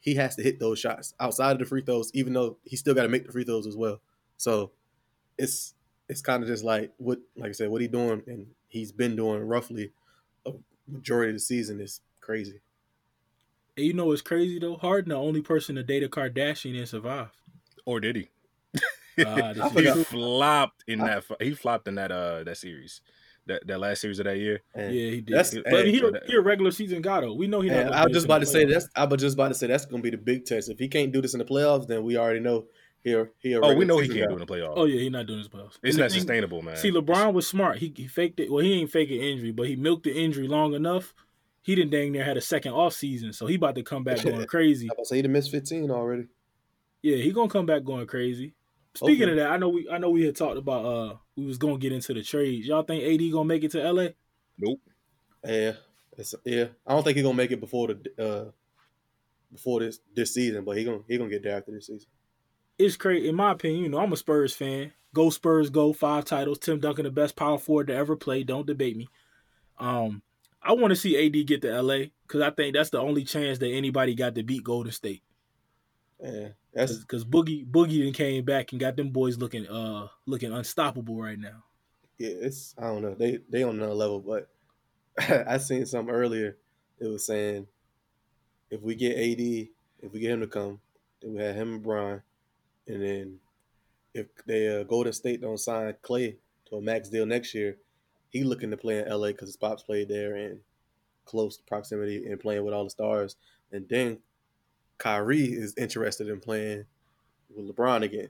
he 0.01 0.15
has 0.15 0.37
to 0.37 0.43
hit 0.43 0.59
those 0.59 0.79
shots 0.79 1.15
outside 1.21 1.53
of 1.53 1.59
the 1.59 1.65
free 1.65 1.83
throws, 1.83 2.11
even 2.15 2.33
though 2.33 2.57
he 2.65 2.77
still 2.77 2.95
got 2.95 3.03
to 3.03 3.09
make 3.09 3.27
the 3.27 3.33
free 3.33 3.45
throws 3.45 3.67
as 3.67 3.77
well. 3.77 4.01
So 4.37 4.73
it's 5.39 5.75
it's 6.09 6.23
kind 6.23 6.43
of 6.43 6.49
just 6.49 6.65
like 6.65 6.93
what, 6.97 7.21
like 7.37 7.51
I 7.51 7.53
said, 7.53 7.71
what 7.71 7.81
he 7.81 7.89
doing, 7.89 8.23
and 8.27 8.47
he's 8.69 8.93
been 8.93 9.15
doing 9.15 9.43
roughly 9.43 9.93
a 10.47 10.53
majority 10.89 11.31
of 11.31 11.37
the 11.37 11.41
season 11.41 11.81
is 11.81 12.01
crazy. 12.21 12.61
And 13.77 13.87
you 13.87 13.93
know 13.93 14.07
what's 14.07 14.23
crazy 14.23 14.59
though? 14.59 14.77
Harden 14.77 15.11
the 15.11 15.17
only 15.17 15.43
person 15.43 15.77
to 15.77 15.83
date 15.83 16.03
a 16.03 16.09
Kardashian 16.09 16.77
and 16.77 16.89
survive. 16.89 17.31
Or 17.85 18.01
did 18.01 18.17
he? 18.17 18.31
Ah, 19.25 19.53
this 19.53 19.63
I 19.77 19.81
is 19.81 19.95
he 19.97 20.05
flopped 20.05 20.85
in 20.87 21.01
that. 21.01 21.25
He 21.41 21.55
flopped 21.55 21.87
in 21.89 21.97
that 21.97 22.11
uh 22.11 22.45
that 22.45 22.57
series, 22.57 23.01
that 23.51 23.67
that 23.67 23.79
last 23.79 24.01
series 24.01 24.19
of 24.19 24.25
that 24.25 24.39
year. 24.39 24.63
And 24.75 24.95
Yeah, 24.95 25.11
he 25.11 25.21
did. 25.21 25.35
That's- 25.37 25.55
but 25.55 25.85
hey, 25.85 25.93
he, 25.93 26.01
a, 26.01 26.11
he 26.27 26.35
a 26.35 26.41
regular 26.41 26.71
season 26.71 27.03
guy 27.03 27.21
though. 27.21 27.35
We 27.35 27.47
know 27.47 27.61
he. 27.61 27.69
not 27.69 27.79
And 27.79 27.89
gonna 27.91 28.01
I 28.01 28.05
was 28.07 28.13
just 28.15 28.25
about 28.27 28.39
to 28.41 28.47
say 28.47 28.65
that's. 28.65 28.89
I 28.97 29.05
was 29.05 29.21
just 29.21 29.35
about 29.35 29.49
to 29.49 29.55
say 29.55 29.67
that's 29.67 29.85
going 29.87 30.03
to 30.03 30.11
be 30.11 30.11
the 30.17 30.23
big 30.23 30.45
test. 30.47 30.69
If 30.71 30.79
he 30.79 30.89
can't 30.89 31.13
do 31.13 31.21
this 31.23 31.35
in 31.35 31.39
the 31.39 31.45
playoffs, 31.45 31.87
then 31.87 32.03
we 32.03 32.17
already 32.17 32.41
know 32.41 32.65
here. 33.05 33.31
Here. 33.39 33.61
Oh, 33.63 33.75
we 33.75 33.85
know 33.85 33.99
he 33.99 34.09
can't 34.09 34.29
do 34.29 34.37
it 34.37 34.41
in 34.43 34.47
the 34.47 34.47
playoffs. 34.47 34.75
Oh 34.77 34.85
yeah, 34.87 35.01
he's 35.01 35.11
not 35.11 35.27
doing 35.27 35.39
his 35.39 35.49
playoffs. 35.49 35.79
It's 35.83 35.97
And 35.97 35.99
not 35.99 36.11
thing- 36.11 36.21
sustainable, 36.21 36.63
man. 36.63 36.77
See, 36.77 36.91
LeBron 36.91 37.33
was 37.33 37.47
smart. 37.47 37.79
He, 37.79 37.93
he 37.97 38.07
faked 38.07 38.41
it. 38.41 38.51
Well, 38.51 38.65
he 38.65 38.75
ain't 38.81 38.91
faking 38.91 39.21
injury, 39.23 39.53
but 39.53 39.67
he 39.69 39.77
milked 39.77 40.05
the 40.05 40.13
injury 40.13 40.49
long 40.49 40.75
enough. 40.75 41.15
He 41.63 41.75
didn't 41.75 41.91
dang 41.91 42.13
near 42.13 42.25
had 42.25 42.37
a 42.39 42.41
second 42.41 42.73
off 42.73 42.95
season, 42.95 43.33
so 43.35 43.47
he 43.47 43.57
about 43.57 43.75
to 43.75 43.83
come 43.83 44.03
back 44.03 44.23
going 44.23 44.47
crazy. 44.47 44.89
I 44.91 45.03
say 45.05 45.17
he 45.17 45.23
done 45.23 45.33
missed 45.33 45.51
fifteen 45.51 45.91
already. 45.91 46.25
Yeah, 47.03 47.17
he 47.17 47.33
gonna 47.33 47.49
come 47.51 47.67
back 47.67 47.85
going 47.85 48.07
crazy. 48.07 48.55
Speaking 48.95 49.29
Hopefully. 49.29 49.31
of 49.33 49.37
that, 49.37 49.51
I 49.53 49.57
know 49.57 49.69
we 49.69 49.89
I 49.89 49.99
know 49.99 50.11
we 50.11 50.25
had 50.25 50.37
talked 50.37 50.59
about 50.59 50.85
uh 50.85 51.17
we 51.37 51.47
was 51.47 51.59
gonna 51.59 51.79
get 51.79 51.93
into 51.93 52.13
the 52.13 52.23
trades. 52.23 52.67
Y'all 52.67 52.83
think 52.83 53.05
AD 53.05 53.33
gonna 53.33 53.45
make 53.45 53.63
it 53.63 53.71
to 53.73 53.93
LA? 53.93 54.09
Nope. 54.59 54.81
Yeah, 55.45 55.73
yeah. 56.45 56.67
I 56.87 56.95
don't 56.95 57.05
think 57.05 57.17
he's 57.17 57.25
gonna 57.25 57.37
make 57.37 57.53
it 57.53 57.61
before 57.61 57.89
the 57.89 58.11
uh 58.19 58.51
before 59.53 59.81
this 59.81 60.01
this 60.15 60.35
season, 60.35 60.65
but 60.65 60.77
he 60.77 60.85
gonna 60.85 61.01
he 61.09 61.19
gonna 61.19 61.31
get 61.31 61.45
there 61.45 61.57
after 61.57 61.71
this 61.71 61.87
season. 61.87 62.09
It's 62.79 62.97
crazy. 62.97 63.29
In 63.29 63.37
my 63.37 63.53
opinion, 63.53 63.85
you 63.85 63.89
know, 63.91 63.99
I'm 63.99 64.13
a 64.13 64.17
Spurs 64.17 64.55
fan. 64.55 64.93
Go 65.15 65.31
Spurs, 65.31 65.71
go! 65.71 65.93
Five 65.93 66.25
titles. 66.25 66.59
Tim 66.59 66.81
Duncan, 66.81 67.05
the 67.05 67.11
best 67.11 67.37
power 67.37 67.59
forward 67.59 67.89
to 67.89 67.95
ever 67.95 68.17
play. 68.17 68.43
Don't 68.43 68.67
debate 68.67 68.97
me. 68.97 69.09
Um, 69.79 70.23
I 70.63 70.73
want 70.73 70.91
to 70.91 70.97
see 70.97 71.27
AD 71.27 71.47
get 71.47 71.63
to 71.63 71.83
LA 71.83 72.05
because 72.27 72.41
I 72.43 72.51
think 72.51 72.75
that's 72.75 72.91
the 72.91 73.01
only 73.01 73.25
chance 73.25 73.59
that 73.59 73.69
anybody 73.69 74.15
got 74.15 74.35
to 74.35 74.43
beat 74.43 74.65
Golden 74.65 74.93
State. 74.93 75.23
Yeah, 76.23 76.49
that's 76.75 76.99
Because 76.99 77.25
Boogie 77.25 77.67
Boogie 77.67 78.05
then 78.05 78.13
came 78.13 78.45
back 78.45 78.73
and 78.73 78.81
got 78.81 78.97
them 78.97 79.11
boys 79.11 79.39
looking 79.39 79.67
uh 79.67 80.09
looking 80.27 80.53
unstoppable 80.53 81.21
right 81.21 81.39
now. 81.39 81.65
yeah. 82.19 82.29
It's 82.41 82.75
I 82.79 82.83
don't 82.83 83.03
know. 83.03 83.15
They 83.15 83.39
they 83.49 83.63
on 83.63 83.77
another 83.77 83.95
level, 83.95 84.21
but 84.21 84.49
I 85.49 85.59
seen 85.59 85.87
something 85.87 86.15
earlier. 86.15 86.57
It 86.99 87.07
was 87.07 87.25
saying 87.25 87.67
if 88.71 88.83
we 88.83 88.95
get 88.95 89.17
AD, 89.17 89.41
if 89.41 90.13
we 90.13 90.21
get 90.21 90.33
him 90.33 90.41
to 90.41 90.47
come, 90.47 90.81
then 91.21 91.35
we 91.35 91.43
have 91.43 91.57
him 91.57 91.75
and 91.75 91.83
Brian, 91.83 92.23
and 92.87 93.03
then 93.03 93.39
if 94.15 94.27
they 94.47 94.81
uh, 94.81 94.85
Golden 94.85 95.13
State 95.13 95.41
don't 95.41 95.59
sign 95.59 95.95
Klay 96.03 96.37
to 96.69 96.77
a 96.77 96.81
max 96.81 97.09
deal 97.09 97.27
next 97.27 97.55
year, 97.55 97.79
he 98.31 98.45
looking 98.45 98.71
to 98.71 98.77
play 98.77 98.99
in 98.99 99.09
LA 99.09 99.29
because 99.29 99.49
his 99.49 99.57
pops 99.57 99.83
played 99.83 100.09
there 100.09 100.37
and 100.37 100.61
close 101.25 101.59
proximity 101.59 102.27
and 102.27 102.41
playing 102.41 102.65
with 102.65 102.75
all 102.75 102.85
the 102.85 102.91
stars. 102.91 103.37
And 103.73 103.89
then 103.89 104.19
Kyrie 105.01 105.45
is 105.47 105.75
interested 105.77 106.29
in 106.29 106.39
playing 106.39 106.85
with 107.55 107.75
LeBron 107.75 108.03
again. 108.03 108.29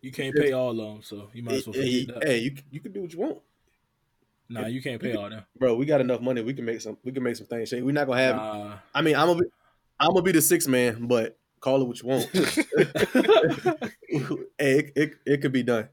You 0.00 0.10
can't 0.10 0.34
pay 0.34 0.52
all 0.52 0.70
of 0.70 0.76
them, 0.76 1.02
so 1.02 1.28
you 1.32 1.42
might 1.42 1.54
as 1.54 1.66
well 1.66 1.74
Hey, 1.74 2.08
hey, 2.22 2.38
you 2.38 2.56
you 2.70 2.80
can 2.80 2.92
do 2.92 3.02
what 3.02 3.12
you 3.12 3.20
want, 3.20 3.38
Nah, 4.48 4.66
you 4.66 4.82
can't 4.82 5.00
pay 5.00 5.14
all 5.14 5.30
them. 5.30 5.44
bro. 5.58 5.74
We 5.76 5.86
got 5.86 6.00
enough 6.00 6.20
money. 6.20 6.42
We 6.42 6.52
can 6.52 6.64
make 6.64 6.80
some. 6.80 6.98
We 7.04 7.12
can 7.12 7.22
make 7.22 7.36
some 7.36 7.46
things. 7.46 7.70
We're 7.72 7.92
not 7.92 8.06
gonna 8.06 8.20
have. 8.20 8.80
I 8.94 9.02
mean, 9.02 9.14
I'm 9.16 9.28
gonna 9.28 9.40
be, 9.40 9.46
I'm 10.00 10.10
gonna 10.10 10.22
be 10.22 10.32
the 10.32 10.42
six 10.42 10.66
man, 10.66 11.06
but 11.06 11.38
call 11.60 11.80
it 11.80 11.86
what 11.86 12.02
you 12.02 12.08
want. 12.08 12.24
hey, 14.58 14.78
it, 14.78 14.92
it 14.96 15.12
it 15.24 15.40
could 15.40 15.52
be 15.52 15.62
done. 15.62 15.88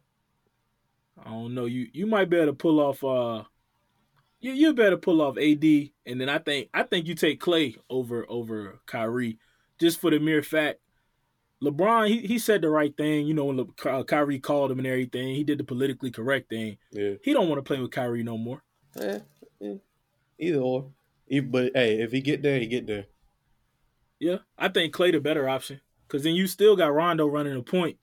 I 1.24 1.30
don't 1.30 1.54
know. 1.54 1.66
You 1.66 1.88
you 1.94 2.08
might 2.08 2.30
be 2.30 2.38
able 2.38 2.48
to 2.48 2.54
pull 2.54 2.80
off. 2.80 3.04
Uh, 3.04 3.44
you 4.40 4.52
you 4.54 4.74
better 4.74 4.98
pull 4.98 5.22
off 5.22 5.38
AD, 5.38 5.64
and 6.06 6.20
then 6.20 6.28
I 6.28 6.40
think 6.40 6.70
I 6.74 6.84
think 6.84 7.08
you 7.08 7.16
take 7.16 7.40
Klay 7.40 7.78
over 7.90 8.26
over 8.28 8.82
Kyrie, 8.86 9.38
just 9.82 10.00
for 10.00 10.12
the 10.12 10.20
mere 10.20 10.42
fact. 10.44 10.80
LeBron, 11.62 12.08
he, 12.08 12.20
he 12.26 12.40
said 12.40 12.62
the 12.62 12.70
right 12.70 12.96
thing. 12.96 13.28
You 13.28 13.34
know 13.34 13.46
when 13.46 13.58
Le, 13.58 13.66
Ky- 13.66 14.04
Kyrie 14.06 14.40
called 14.40 14.72
him 14.72 14.80
and 14.80 14.88
everything, 14.88 15.36
he 15.36 15.44
did 15.44 15.58
the 15.60 15.64
politically 15.64 16.10
correct 16.10 16.50
thing. 16.50 16.78
Yeah. 16.92 17.14
He 17.24 17.34
don't 17.34 17.50
want 17.50 17.60
to 17.60 17.64
play 17.68 17.80
with 17.80 17.92
Kyrie 17.92 18.24
no 18.24 18.38
more. 18.38 18.64
Eh, 19.00 19.20
eh, 19.64 19.76
either 20.40 20.60
or. 20.60 20.92
But 21.44 21.72
hey, 21.76 22.02
if 22.02 22.12
he 22.12 22.22
get 22.22 22.42
there, 22.42 22.60
he 22.60 22.68
get 22.68 22.88
there. 22.88 23.06
Yeah, 24.20 24.38
I 24.58 24.68
think 24.70 24.94
Klay 24.94 25.12
the 25.12 25.20
better 25.20 25.48
option 25.48 25.82
because 26.08 26.24
then 26.24 26.36
you 26.36 26.46
still 26.48 26.76
got 26.76 26.94
Rondo 26.94 27.26
running 27.28 27.54
the 27.56 27.62
point. 27.64 27.98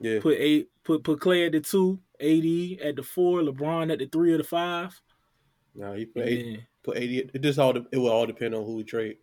Yeah. 0.00 0.20
Put 0.20 0.38
eight, 0.38 0.68
put 0.84 1.02
put 1.04 1.20
Klay 1.20 1.46
at 1.46 1.52
the 1.52 1.60
two, 1.60 2.00
AD 2.20 2.86
at 2.88 2.96
the 2.96 3.02
four, 3.02 3.40
LeBron 3.40 3.92
at 3.92 3.98
the 3.98 4.06
three 4.06 4.32
or 4.32 4.38
the 4.38 4.44
five. 4.44 5.00
No, 5.74 5.94
he 5.94 6.04
put 6.06 6.22
and 6.22 6.30
eight, 6.30 6.44
then- 6.44 6.66
put 6.84 6.96
AD. 6.96 7.02
It 7.02 7.42
just 7.42 7.58
all 7.58 7.76
it 7.76 7.96
will 7.98 8.08
all 8.08 8.26
depend 8.26 8.54
on 8.54 8.64
who 8.64 8.76
we 8.76 8.84
trade. 8.84 9.16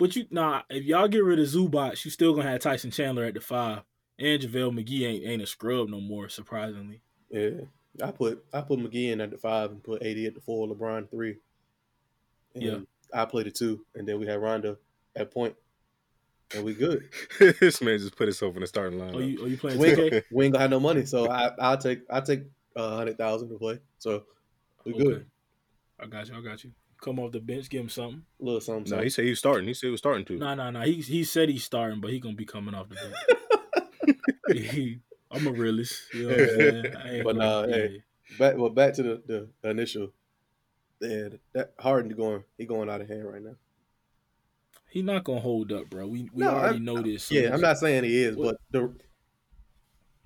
But 0.00 0.16
you 0.16 0.26
nah, 0.30 0.62
if 0.70 0.84
y'all 0.84 1.08
get 1.08 1.22
rid 1.22 1.38
of 1.38 1.46
Zubac, 1.46 2.02
you 2.06 2.10
still 2.10 2.34
gonna 2.34 2.48
have 2.48 2.60
Tyson 2.60 2.90
Chandler 2.90 3.24
at 3.24 3.34
the 3.34 3.40
five. 3.40 3.82
And 4.18 4.40
JaVale 4.40 4.72
McGee 4.72 5.06
ain't 5.06 5.24
ain't 5.26 5.42
a 5.42 5.46
scrub 5.46 5.90
no 5.90 6.00
more, 6.00 6.30
surprisingly. 6.30 7.02
Yeah, 7.30 7.60
I 8.02 8.10
put 8.10 8.42
I 8.50 8.62
put 8.62 8.78
McGee 8.78 9.12
in 9.12 9.20
at 9.20 9.30
the 9.30 9.36
five 9.36 9.70
and 9.70 9.82
put 9.82 10.02
AD 10.02 10.16
at 10.16 10.34
the 10.34 10.40
four, 10.40 10.66
LeBron 10.66 11.10
three. 11.10 11.36
And 12.54 12.62
Yeah. 12.62 12.78
I 13.12 13.26
played 13.26 13.44
the 13.44 13.50
two, 13.50 13.84
and 13.94 14.08
then 14.08 14.18
we 14.18 14.26
had 14.26 14.40
Rondo 14.40 14.78
at 15.14 15.30
point. 15.30 15.54
point, 15.54 15.56
and 16.54 16.64
we 16.64 16.72
good. 16.72 17.10
this 17.60 17.82
man 17.82 17.98
just 17.98 18.16
put 18.16 18.26
himself 18.26 18.54
in 18.54 18.62
the 18.62 18.66
starting 18.66 18.98
line. 18.98 19.14
Are 19.14 19.20
you 19.20 19.38
oh 19.42 19.46
you 19.46 19.58
playing 19.58 19.78
we, 19.78 19.88
ain't, 19.88 20.24
we 20.32 20.46
ain't 20.46 20.54
gonna 20.54 20.62
have 20.62 20.70
no 20.70 20.80
money, 20.80 21.04
so 21.04 21.30
I 21.30 21.50
I'll 21.58 21.76
take 21.76 22.00
I 22.08 22.20
will 22.20 22.26
take 22.26 22.44
a 22.74 22.96
hundred 22.96 23.18
thousand 23.18 23.50
to 23.50 23.58
play. 23.58 23.80
So 23.98 24.24
we 24.86 24.94
good. 24.94 25.26
I 26.02 26.06
got 26.06 26.26
you, 26.26 26.38
I 26.38 26.40
got 26.40 26.64
you. 26.64 26.72
Come 27.02 27.18
off 27.18 27.32
the 27.32 27.40
bench, 27.40 27.68
give 27.70 27.80
him 27.82 27.88
something. 27.88 28.22
A 28.40 28.44
little 28.44 28.60
something. 28.60 28.82
no, 28.84 28.88
something. 28.90 29.04
he 29.04 29.10
said 29.10 29.24
he 29.24 29.30
was 29.30 29.38
starting. 29.38 29.66
He 29.66 29.74
said 29.74 29.86
he 29.86 29.90
was 29.90 30.00
starting 30.00 30.24
to. 30.26 30.36
Nah, 30.36 30.54
nah, 30.54 30.70
nah. 30.70 30.82
He 30.84 30.94
he 31.00 31.24
said 31.24 31.48
he's 31.48 31.64
starting, 31.64 32.00
but 32.00 32.10
he 32.10 32.20
gonna 32.20 32.34
be 32.34 32.44
coming 32.44 32.74
off 32.74 32.88
the 32.88 32.96
bench. 32.96 34.68
He- 34.70 34.98
I'm 35.32 35.46
a 35.46 35.52
realist. 35.52 36.02
You 36.12 36.24
know 36.28 36.30
what 36.30 36.40
I'm 36.40 36.48
saying? 36.48 37.22
But 37.24 37.36
gonna- 37.36 37.38
nah, 37.38 37.66
hey. 37.68 38.02
back 38.38 38.56
well 38.56 38.70
back 38.70 38.94
to 38.94 39.02
the 39.02 39.22
the, 39.26 39.48
the 39.62 39.70
initial. 39.70 40.12
Yeah, 41.00 41.28
that 41.54 41.72
Harden 41.78 42.10
going 42.14 42.44
he 42.58 42.66
going 42.66 42.90
out 42.90 43.00
of 43.00 43.08
hand 43.08 43.24
right 43.32 43.40
now. 43.42 43.54
He 44.90 45.02
not 45.02 45.24
gonna 45.24 45.40
hold 45.40 45.70
up, 45.72 45.88
bro. 45.88 46.06
We 46.06 46.28
we 46.34 46.42
No, 46.44 46.50
already 46.50 46.74
I'm- 46.74 46.84
know 46.84 47.00
this. 47.00 47.24
so 47.24 47.34
Yeah, 47.36 47.54
I'm 47.54 47.60
not 47.60 47.78
saying 47.78 48.04
he 48.04 48.22
is, 48.24 48.36
What- 48.36 48.58
but 48.72 48.78
the 48.78 48.94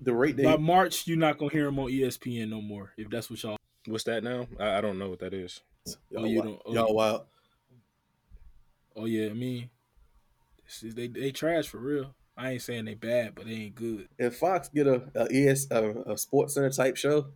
the 0.01 0.13
rate 0.13 0.35
By 0.35 0.43
they 0.43 0.57
March, 0.57 1.07
you're 1.07 1.17
not 1.17 1.37
gonna 1.37 1.51
hear 1.51 1.67
him 1.67 1.79
on 1.79 1.89
ESPN 1.89 2.49
no 2.49 2.61
more. 2.61 2.91
If 2.97 3.09
that's 3.09 3.29
what 3.29 3.41
y'all. 3.43 3.57
What's 3.87 4.03
that 4.05 4.23
now? 4.23 4.47
I, 4.59 4.79
I 4.79 4.81
don't 4.81 4.97
know 4.99 5.09
what 5.09 5.19
that 5.19 5.33
is. 5.33 5.61
Y'all, 6.09 6.23
Oh, 6.23 6.25
you 6.25 6.37
wild, 6.41 6.47
don't- 6.47 6.61
oh, 6.65 6.73
y'all 6.73 6.93
wild. 6.95 7.21
Oh 8.95 9.05
yeah, 9.05 9.27
I 9.29 9.33
mean, 9.33 9.69
this 10.65 10.83
is, 10.83 10.95
they 10.95 11.07
they 11.07 11.31
trash 11.31 11.67
for 11.67 11.79
real. 11.79 12.15
I 12.37 12.51
ain't 12.51 12.61
saying 12.61 12.85
they 12.85 12.95
bad, 12.95 13.35
but 13.35 13.45
they 13.45 13.51
ain't 13.53 13.75
good. 13.75 14.07
If 14.17 14.37
Fox 14.37 14.69
get 14.69 14.87
a, 14.87 15.03
a 15.15 15.27
ES 15.31 15.67
a, 15.71 15.91
a 16.11 16.17
Sports 16.17 16.53
Center 16.53 16.69
type 16.69 16.97
show, 16.97 17.27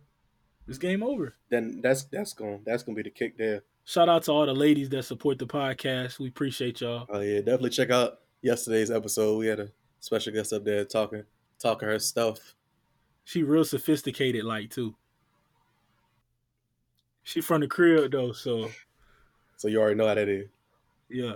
This 0.66 0.78
game 0.78 1.02
over. 1.02 1.36
then 1.50 1.80
that's 1.82 2.04
that's 2.04 2.32
gonna 2.32 2.58
that's 2.64 2.82
gonna 2.82 2.96
be 2.96 3.02
the 3.02 3.10
kick 3.10 3.36
there. 3.38 3.62
Shout 3.84 4.08
out 4.08 4.22
to 4.24 4.32
all 4.32 4.46
the 4.46 4.54
ladies 4.54 4.88
that 4.90 5.04
support 5.04 5.38
the 5.38 5.46
podcast. 5.46 6.18
We 6.18 6.28
appreciate 6.28 6.80
y'all. 6.80 7.06
Oh 7.08 7.20
yeah, 7.20 7.38
definitely 7.38 7.70
check 7.70 7.90
out 7.90 8.20
yesterday's 8.42 8.90
episode. 8.90 9.38
We 9.38 9.46
had 9.46 9.60
a 9.60 9.68
special 10.00 10.32
guest 10.32 10.52
up 10.52 10.64
there 10.64 10.84
talking 10.84 11.24
talking 11.58 11.88
her 11.88 11.98
stuff. 11.98 12.54
She 13.24 13.42
real 13.42 13.64
sophisticated, 13.64 14.44
like 14.44 14.70
too. 14.70 14.94
She 17.22 17.40
from 17.40 17.60
the 17.60 17.68
crib 17.68 18.12
though, 18.12 18.32
so 18.32 18.70
So 19.56 19.68
you 19.68 19.80
already 19.80 19.96
know 19.96 20.06
how 20.08 20.14
that 20.14 20.28
is. 20.28 20.48
yeah, 21.08 21.34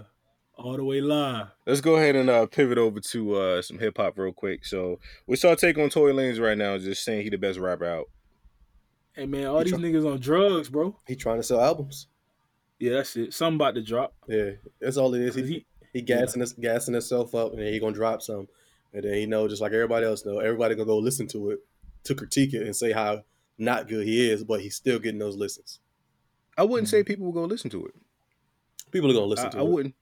all 0.56 0.76
the 0.76 0.84
way 0.84 1.00
live. 1.00 1.48
Let's 1.66 1.80
go 1.80 1.96
ahead 1.96 2.16
and 2.16 2.28
uh, 2.30 2.46
pivot 2.46 2.78
over 2.78 3.00
to 3.00 3.34
uh, 3.34 3.62
some 3.62 3.78
hip 3.78 3.96
hop 3.98 4.18
real 4.18 4.32
quick. 4.32 4.64
So, 4.64 4.98
what's 5.26 5.42
y'all 5.42 5.56
take 5.56 5.78
on 5.78 5.90
Tory 5.90 6.12
Lanez 6.12 6.40
right 6.40 6.56
now? 6.58 6.78
Just 6.78 7.04
saying 7.04 7.22
he 7.22 7.28
the 7.28 7.36
best 7.38 7.58
rapper 7.58 7.84
out. 7.86 8.06
Hey 9.12 9.26
man, 9.26 9.46
all 9.46 9.58
You 9.58 9.64
these 9.64 9.72
try- 9.74 9.80
niggas 9.82 10.12
on 10.12 10.18
drugs, 10.20 10.68
bro. 10.68 10.96
He 11.06 11.14
trying 11.16 11.36
to 11.36 11.42
sell 11.42 11.60
albums. 11.60 12.08
Yeah, 12.80 12.94
that's 12.94 13.16
it. 13.16 13.32
Something 13.32 13.56
about 13.56 13.74
to 13.76 13.82
drop. 13.82 14.14
Yeah, 14.26 14.50
that's 14.80 14.96
all 14.96 15.14
it 15.14 15.20
is. 15.22 15.34
He 15.36 15.42
he- 15.42 15.66
he 15.92 16.02
gassing 16.02 16.42
us 16.42 16.52
gassing 16.54 16.92
himself 16.94 17.36
up, 17.36 17.52
and 17.52 17.62
then 17.62 17.72
he 17.72 17.78
gonna 17.78 17.92
drop 17.94 18.20
some, 18.20 18.48
and 18.92 19.04
then 19.04 19.14
he 19.14 19.26
know 19.26 19.46
just 19.46 19.62
like 19.62 19.70
everybody 19.72 20.04
else 20.04 20.26
know, 20.26 20.40
everybody 20.40 20.74
gonna 20.74 20.86
go 20.86 20.98
listen 20.98 21.28
to 21.28 21.50
it 21.50 21.60
to 22.02 22.16
critique 22.16 22.52
it 22.52 22.62
and 22.62 22.74
say 22.74 22.90
how 22.90 23.22
not 23.58 23.88
good 23.88 24.06
he 24.06 24.30
is, 24.30 24.44
but 24.44 24.60
he's 24.60 24.76
still 24.76 24.98
getting 24.98 25.18
those 25.18 25.36
listens. 25.36 25.80
I 26.56 26.62
wouldn't 26.64 26.88
say 26.88 27.00
mm-hmm. 27.00 27.06
people 27.06 27.26
will 27.26 27.32
go 27.32 27.44
listen 27.44 27.70
to 27.70 27.86
it. 27.86 27.94
People 28.90 29.10
are 29.10 29.14
gonna 29.14 29.26
listen 29.26 29.46
I, 29.46 29.50
to 29.50 29.58
I 29.58 29.62
it. 29.62 29.68
wouldn't. 29.68 29.94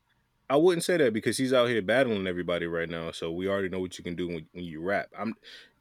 I 0.51 0.57
wouldn't 0.57 0.85
say 0.85 0.99
that 0.99 1.15
because 1.15 1.38
he's 1.38 1.53
out 1.53 1.69
here 1.69 1.81
battling 1.81 2.27
everybody 2.27 2.67
right 2.67 2.88
now. 2.88 3.11
So 3.11 3.33
we 3.33 3.49
already 3.49 3.71
know 3.71 3.81
what 3.81 3.97
you 3.97 4.05
can 4.05 4.15
do 4.15 4.29
when, 4.29 4.47
when 4.53 4.65
you 4.65 4.83
rap. 4.83 5.09
I'm 5.19 5.35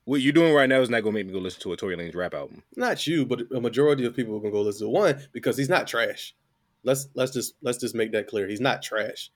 what 0.05 0.21
you're 0.21 0.33
doing 0.33 0.53
right 0.53 0.69
now 0.69 0.81
is 0.81 0.89
not 0.89 1.03
gonna 1.03 1.13
make 1.13 1.27
me 1.27 1.33
go 1.33 1.39
listen 1.39 1.61
to 1.61 1.73
a 1.73 1.77
Tory 1.77 1.95
Lanez 1.95 2.15
rap 2.15 2.33
album. 2.33 2.63
Not 2.75 3.05
you, 3.05 3.25
but 3.25 3.41
a 3.53 3.59
majority 3.59 4.05
of 4.05 4.15
people 4.15 4.35
are 4.35 4.39
gonna 4.39 4.51
go 4.51 4.61
listen 4.61 4.87
to 4.87 4.91
one 4.91 5.21
because 5.31 5.57
he's 5.57 5.69
not 5.69 5.87
trash. 5.87 6.35
Let's 6.83 7.09
let's 7.13 7.31
just 7.31 7.55
let's 7.61 7.77
just 7.77 7.95
make 7.95 8.11
that 8.13 8.27
clear. 8.27 8.47
He's 8.47 8.61
not 8.61 8.81
trash. 8.81 9.29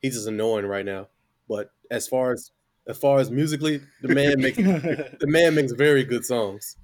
He's 0.00 0.14
just 0.14 0.26
annoying 0.28 0.66
right 0.66 0.84
now. 0.84 1.08
But 1.48 1.70
as 1.90 2.08
far 2.08 2.32
as 2.32 2.50
as 2.86 2.98
far 2.98 3.18
as 3.18 3.30
musically, 3.30 3.80
the 4.02 4.14
man 4.14 4.40
makes 4.40 4.56
the 4.56 5.26
man 5.26 5.54
makes 5.54 5.72
very 5.72 6.04
good 6.04 6.24
songs. 6.24 6.76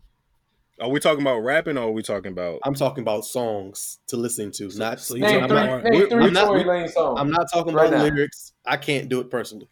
Are 0.81 0.89
we 0.89 0.99
talking 0.99 1.21
about 1.21 1.39
rapping 1.39 1.79
or 1.79 1.85
are 1.85 1.91
we 1.93 2.03
talking 2.03 2.33
about? 2.33 2.59
I'm 2.65 2.75
talking 2.75 3.03
about 3.03 3.25
songs 3.25 4.01
to 4.09 4.17
listen 4.17 4.51
to, 4.53 4.69
not. 4.77 4.99
so 5.01 5.15
you 5.15 5.21
Name 5.23 5.45
I'm 5.45 5.49
talking 5.49 5.49
three, 5.49 5.57
not, 5.57 5.81
about- 5.81 5.93
name 5.93 6.09
3 6.09 6.25
I'm 6.27 6.33
not- 6.33 6.45
Tory 6.47 6.83
we- 6.83 6.89
songs. 6.89 7.21
I'm 7.21 7.31
not 7.31 7.47
talking 7.53 7.75
Right 7.75 7.89
about 7.89 7.99
now. 7.99 8.03
lyrics. 8.15 8.53
I 8.67 8.77
can't 8.77 9.09
do 9.09 9.21
it 9.21 9.31
personally. 9.31 9.69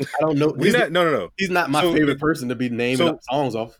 I 0.00 0.04
don't 0.20 0.38
know. 0.38 0.54
we 0.56 0.66
He's 0.68 0.74
not. 0.74 0.90
No, 0.92 1.04
no, 1.04 1.10
no. 1.12 1.28
He's 1.36 1.50
not 1.50 1.70
my 1.70 1.82
So- 1.82 1.92
favorite 1.92 2.18
person 2.18 2.48
to 2.48 2.54
be 2.54 2.70
naming 2.70 2.96
so- 2.96 3.08
up 3.08 3.20
songs 3.24 3.54
off. 3.54 3.78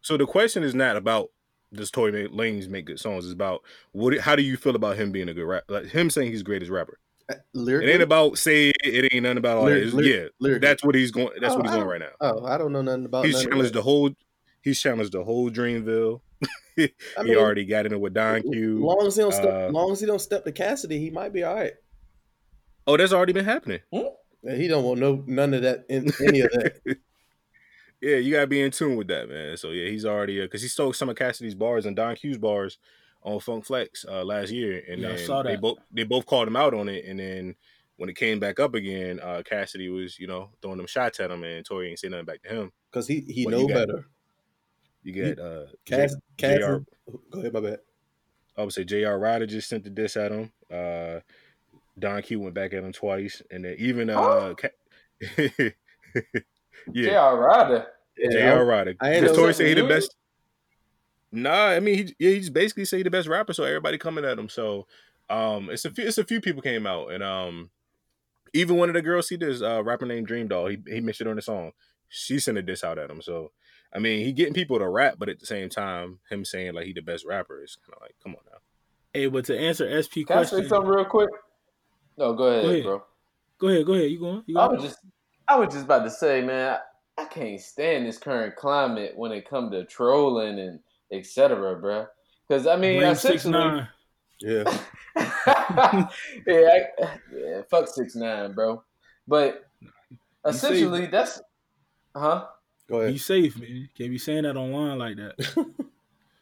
So 0.00 0.16
the 0.16 0.26
question 0.26 0.62
is 0.62 0.74
not 0.74 0.96
about 0.96 1.30
does 1.74 1.90
Tory 1.90 2.12
Lanez 2.28 2.68
make 2.68 2.84
good 2.86 3.00
songs. 3.00 3.24
It's 3.24 3.32
about 3.32 3.62
what. 3.92 4.16
How 4.18 4.36
do 4.36 4.42
you 4.42 4.56
feel 4.56 4.76
about 4.76 4.96
him 4.96 5.10
being 5.10 5.28
a 5.28 5.34
good 5.34 5.44
rapper? 5.46 5.72
Like 5.72 5.86
him 5.86 6.10
saying 6.10 6.30
he's 6.30 6.40
the 6.40 6.44
greatest 6.44 6.70
rapper. 6.70 6.98
Uh, 7.30 7.34
it 7.34 7.40
Lyrically, 7.54 7.92
ain't 7.92 8.02
about 8.02 8.36
say 8.38 8.72
it 8.84 9.12
ain't 9.12 9.22
nothing 9.22 9.38
about 9.38 9.56
all 9.58 9.64
Lyric- 9.64 9.90
that. 9.90 9.94
lyric- 9.96 10.12
yeah, 10.22 10.28
lyrically. 10.38 10.68
that's 10.68 10.84
what 10.84 10.94
he's 10.94 11.10
going. 11.10 11.30
That's 11.40 11.54
Oh, 11.54 11.56
what 11.56 11.66
he's 11.66 11.72
oh, 11.72 11.76
I 11.76 11.78
doing 11.78 11.88
right 11.88 12.00
now. 12.00 12.08
Oh, 12.20 12.44
I 12.44 12.58
don't 12.58 12.72
know 12.72 12.82
nothing 12.82 13.06
about. 13.06 13.24
He's 13.24 13.42
challenged 13.42 13.72
the 13.74 13.82
whole. 13.82 14.10
He's 14.62 14.80
challenged 14.80 15.12
the 15.12 15.24
whole 15.24 15.50
Dreamville. 15.50 16.20
I 16.78 16.78
he 16.78 16.90
mean, 17.24 17.36
already 17.36 17.64
got 17.64 17.86
in 17.86 17.92
it 17.92 18.00
with 18.00 18.14
Don 18.14 18.42
Q. 18.42 18.78
Long 18.84 19.06
as 19.06 19.16
he 19.16 19.22
don't 19.22 19.32
step, 19.32 19.68
Uh, 19.68 19.68
long 19.68 19.92
as 19.92 20.00
he 20.00 20.06
don't 20.06 20.20
step 20.20 20.44
to 20.44 20.52
Cassidy, 20.52 20.98
he 20.98 21.10
might 21.10 21.32
be 21.32 21.42
all 21.44 21.54
right. 21.54 21.74
Oh, 22.86 22.96
that's 22.96 23.12
already 23.12 23.32
been 23.32 23.44
happening. 23.44 23.80
And 23.92 24.60
he 24.60 24.68
don't 24.68 24.84
want 24.84 25.00
no 25.00 25.22
none 25.26 25.54
of 25.54 25.62
that 25.62 25.84
in 25.88 26.12
any 26.26 26.40
of 26.40 26.50
that. 26.50 26.80
Yeah, 28.00 28.16
you 28.16 28.32
gotta 28.32 28.48
be 28.48 28.60
in 28.60 28.72
tune 28.72 28.96
with 28.96 29.06
that, 29.08 29.28
man. 29.28 29.56
So 29.56 29.70
yeah, 29.70 29.88
he's 29.88 30.04
already 30.04 30.40
because 30.40 30.60
he 30.60 30.66
stole 30.66 30.92
some 30.92 31.08
of 31.08 31.14
Cassidy's 31.14 31.54
bars 31.54 31.86
and 31.86 31.94
Don 31.94 32.16
Q's 32.16 32.36
bars 32.36 32.78
on 33.22 33.38
Funk 33.38 33.64
Flex 33.64 34.04
uh, 34.08 34.24
last 34.24 34.50
year, 34.50 34.82
and 34.88 35.00
Yeah, 35.00 35.10
I 35.10 35.16
then 35.16 35.26
saw 35.26 35.42
they 35.44 35.54
both 35.54 35.78
they 35.92 36.02
both 36.02 36.26
called 36.26 36.48
him 36.48 36.56
out 36.56 36.74
on 36.74 36.88
it, 36.88 37.04
and 37.04 37.20
then 37.20 37.54
when 37.98 38.08
it 38.08 38.16
came 38.16 38.40
back 38.40 38.58
up 38.58 38.74
again, 38.74 39.20
uh, 39.22 39.42
Cassidy 39.44 39.88
was 39.88 40.18
you 40.18 40.26
know 40.26 40.50
throwing 40.60 40.78
them 40.78 40.88
shots 40.88 41.20
at 41.20 41.30
him, 41.30 41.44
and 41.44 41.64
Tory 41.64 41.90
ain't 41.90 42.00
say 42.00 42.08
nothing 42.08 42.26
back 42.26 42.42
to 42.42 42.48
him. 42.48 42.72
Because 42.90 43.06
he 43.06 43.20
he 43.20 43.44
What 43.44 43.52
know 43.52 43.60
you 43.60 43.68
better. 43.68 44.06
You 45.02 45.12
get 45.12 45.38
uh, 45.38 45.66
Cass, 45.84 46.14
J- 46.38 46.58
Cass, 46.58 46.64
JR 46.64 46.76
go 47.30 47.40
ahead, 47.40 47.52
my 47.52 47.60
bad. 47.60 47.78
I 48.56 48.62
would 48.62 48.72
say 48.72 48.84
J.R. 48.84 49.18
Writer 49.18 49.46
just 49.46 49.68
sent 49.68 49.84
the 49.84 49.90
diss 49.90 50.16
at 50.16 50.30
him. 50.30 50.52
Uh, 50.70 51.20
Don 51.98 52.22
Q 52.22 52.40
went 52.40 52.54
back 52.54 52.72
at 52.72 52.84
him 52.84 52.92
twice, 52.92 53.42
and 53.50 53.64
then 53.64 53.76
even 53.78 54.10
uh, 54.10 54.54
Ca- 54.54 54.68
yeah, 55.38 55.70
J.R. 56.92 57.38
Writer. 57.38 57.86
J.R. 58.30 58.64
Writer. 58.64 58.94
I 59.00 59.12
ain't 59.12 59.22
Does 59.22 59.32
know 59.32 59.36
Tory 59.36 59.48
that 59.48 59.54
say 59.54 59.68
he 59.68 59.74
the 59.74 59.88
best? 59.88 60.14
Nah, 61.32 61.68
I 61.68 61.80
mean 61.80 61.96
he 61.96 62.14
yeah, 62.18 62.30
he 62.32 62.40
just 62.40 62.52
basically 62.52 62.84
say 62.84 62.98
he 62.98 63.02
the 63.02 63.10
best 63.10 63.28
rapper, 63.28 63.52
so 63.52 63.64
everybody 63.64 63.98
coming 63.98 64.24
at 64.24 64.38
him. 64.38 64.48
So 64.48 64.86
um, 65.30 65.70
it's 65.70 65.84
a 65.84 65.90
few 65.90 66.06
it's 66.06 66.18
a 66.18 66.24
few 66.24 66.40
people 66.40 66.62
came 66.62 66.86
out, 66.86 67.10
and 67.10 67.22
um, 67.22 67.70
even 68.52 68.76
one 68.76 68.90
of 68.90 68.94
the 68.94 69.02
girls 69.02 69.28
see 69.28 69.36
this 69.36 69.62
uh 69.62 69.82
rapper 69.82 70.06
named 70.06 70.26
Dream 70.26 70.48
Doll, 70.48 70.66
he 70.68 70.78
he 70.86 71.00
mentioned 71.00 71.30
on 71.30 71.36
the 71.36 71.42
song. 71.42 71.72
She 72.08 72.38
sent 72.38 72.58
a 72.58 72.62
diss 72.62 72.84
out 72.84 72.98
at 72.98 73.10
him. 73.10 73.22
So 73.22 73.52
I 73.94 73.98
mean, 73.98 74.24
he 74.24 74.32
getting 74.32 74.54
people 74.54 74.78
to 74.78 74.88
rap, 74.88 75.16
but 75.18 75.28
at 75.28 75.38
the 75.38 75.46
same 75.46 75.68
time, 75.68 76.18
him 76.30 76.44
saying 76.44 76.74
like 76.74 76.86
he 76.86 76.92
the 76.92 77.02
best 77.02 77.26
rapper 77.26 77.62
is 77.62 77.76
kind 77.76 77.94
of 77.96 78.02
like, 78.02 78.14
come 78.22 78.34
on 78.34 78.42
now. 78.50 78.58
Hey, 79.12 79.26
but 79.26 79.44
to 79.46 79.58
answer 79.58 79.84
SP 80.00 80.24
Can 80.24 80.38
I 80.38 80.40
question, 80.40 80.62
say 80.62 80.68
something 80.68 80.90
real 80.90 81.04
quick? 81.04 81.28
No, 82.16 82.32
go 82.34 82.44
ahead, 82.44 82.62
Go 82.62 82.70
ahead. 82.70 82.84
bro. 82.84 83.02
go 83.58 83.68
ahead, 83.68 83.86
go 83.86 83.94
ahead. 83.94 84.10
You 84.10 84.18
going? 84.18 84.42
You 84.46 84.58
I 84.58 84.66
was 84.68 84.82
just, 84.82 84.98
I 85.46 85.56
was 85.58 85.72
just 85.72 85.84
about 85.84 86.04
to 86.04 86.10
say, 86.10 86.40
man, 86.40 86.78
I, 87.18 87.22
I 87.22 87.24
can't 87.26 87.60
stand 87.60 88.06
this 88.06 88.18
current 88.18 88.56
climate 88.56 89.12
when 89.16 89.32
it 89.32 89.48
come 89.48 89.70
to 89.70 89.84
trolling 89.84 90.58
and 90.58 90.80
etc., 91.10 91.76
bro. 91.76 92.06
Because 92.48 92.66
I 92.66 92.76
mean, 92.76 93.00
Blame 93.00 93.12
essentially, 93.12 93.52
nine. 93.52 93.88
Yeah. 94.40 94.64
yeah, 95.16 96.06
I, 96.46 96.84
yeah, 97.34 97.62
fuck 97.70 97.88
six 97.88 98.14
nine, 98.14 98.52
bro. 98.52 98.82
But 99.28 99.64
essentially, 100.46 101.06
that's, 101.06 101.40
huh? 102.16 102.46
Go 102.92 103.10
Be 103.10 103.16
safe, 103.16 103.58
man. 103.58 103.88
Can't 103.96 104.10
be 104.10 104.18
saying 104.18 104.42
that 104.42 104.54
online 104.56 104.98
like 104.98 105.16
that. 105.16 105.66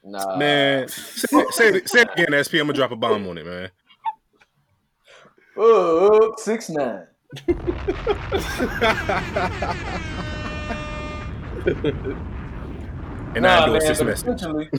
Nah, 0.03 0.39
Man, 0.39 0.89
say, 0.89 1.45
say, 1.51 1.69
it, 1.69 1.89
say 1.89 2.01
it 2.01 2.09
again, 2.17 2.33
SP. 2.43 2.55
I'm 2.55 2.61
gonna 2.61 2.73
drop 2.73 2.91
a 2.91 2.97
bomb 2.97 3.29
on 3.29 3.37
it, 3.37 3.45
man. 3.45 3.71
Oh, 5.59 6.09
oh 6.11 6.35
six 6.39 6.71
nine. 6.71 7.07
And 13.37 13.47
I 13.47 13.59
Nah, 13.59 13.67
endorse 13.67 13.85
man, 13.85 13.91
this 13.91 13.99
but 13.99 14.07
message. 14.07 14.29
essentially, 14.43 14.71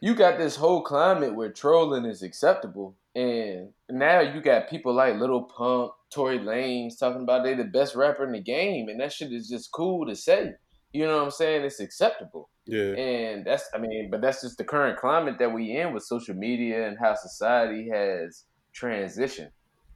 you 0.00 0.14
got 0.14 0.36
this 0.38 0.56
whole 0.56 0.82
climate 0.82 1.34
where 1.34 1.50
trolling 1.50 2.04
is 2.04 2.22
acceptable, 2.22 2.94
and 3.14 3.70
now 3.88 4.20
you 4.20 4.42
got 4.42 4.68
people 4.68 4.92
like 4.92 5.16
Lil 5.18 5.42
Pump, 5.44 5.92
Tory 6.10 6.38
Lanez 6.38 6.98
talking 6.98 7.22
about 7.22 7.44
they 7.44 7.54
the 7.54 7.64
best 7.64 7.94
rapper 7.94 8.24
in 8.24 8.32
the 8.32 8.40
game, 8.40 8.88
and 8.88 9.00
that 9.00 9.12
shit 9.12 9.32
is 9.32 9.48
just 9.48 9.70
cool 9.72 10.06
to 10.06 10.14
say. 10.16 10.52
You 10.92 11.06
know 11.06 11.16
what 11.16 11.24
I'm 11.24 11.30
saying? 11.30 11.64
It's 11.64 11.80
acceptable, 11.80 12.48
Yeah. 12.64 12.92
and 12.94 13.44
that's 13.44 13.68
I 13.74 13.78
mean, 13.78 14.08
but 14.10 14.20
that's 14.22 14.40
just 14.42 14.56
the 14.56 14.64
current 14.64 14.98
climate 14.98 15.36
that 15.40 15.52
we 15.52 15.76
in 15.76 15.92
with 15.92 16.04
social 16.04 16.34
media 16.34 16.86
and 16.88 16.96
how 16.98 17.14
society 17.14 17.88
has 17.92 18.44
transitioned. 18.74 19.50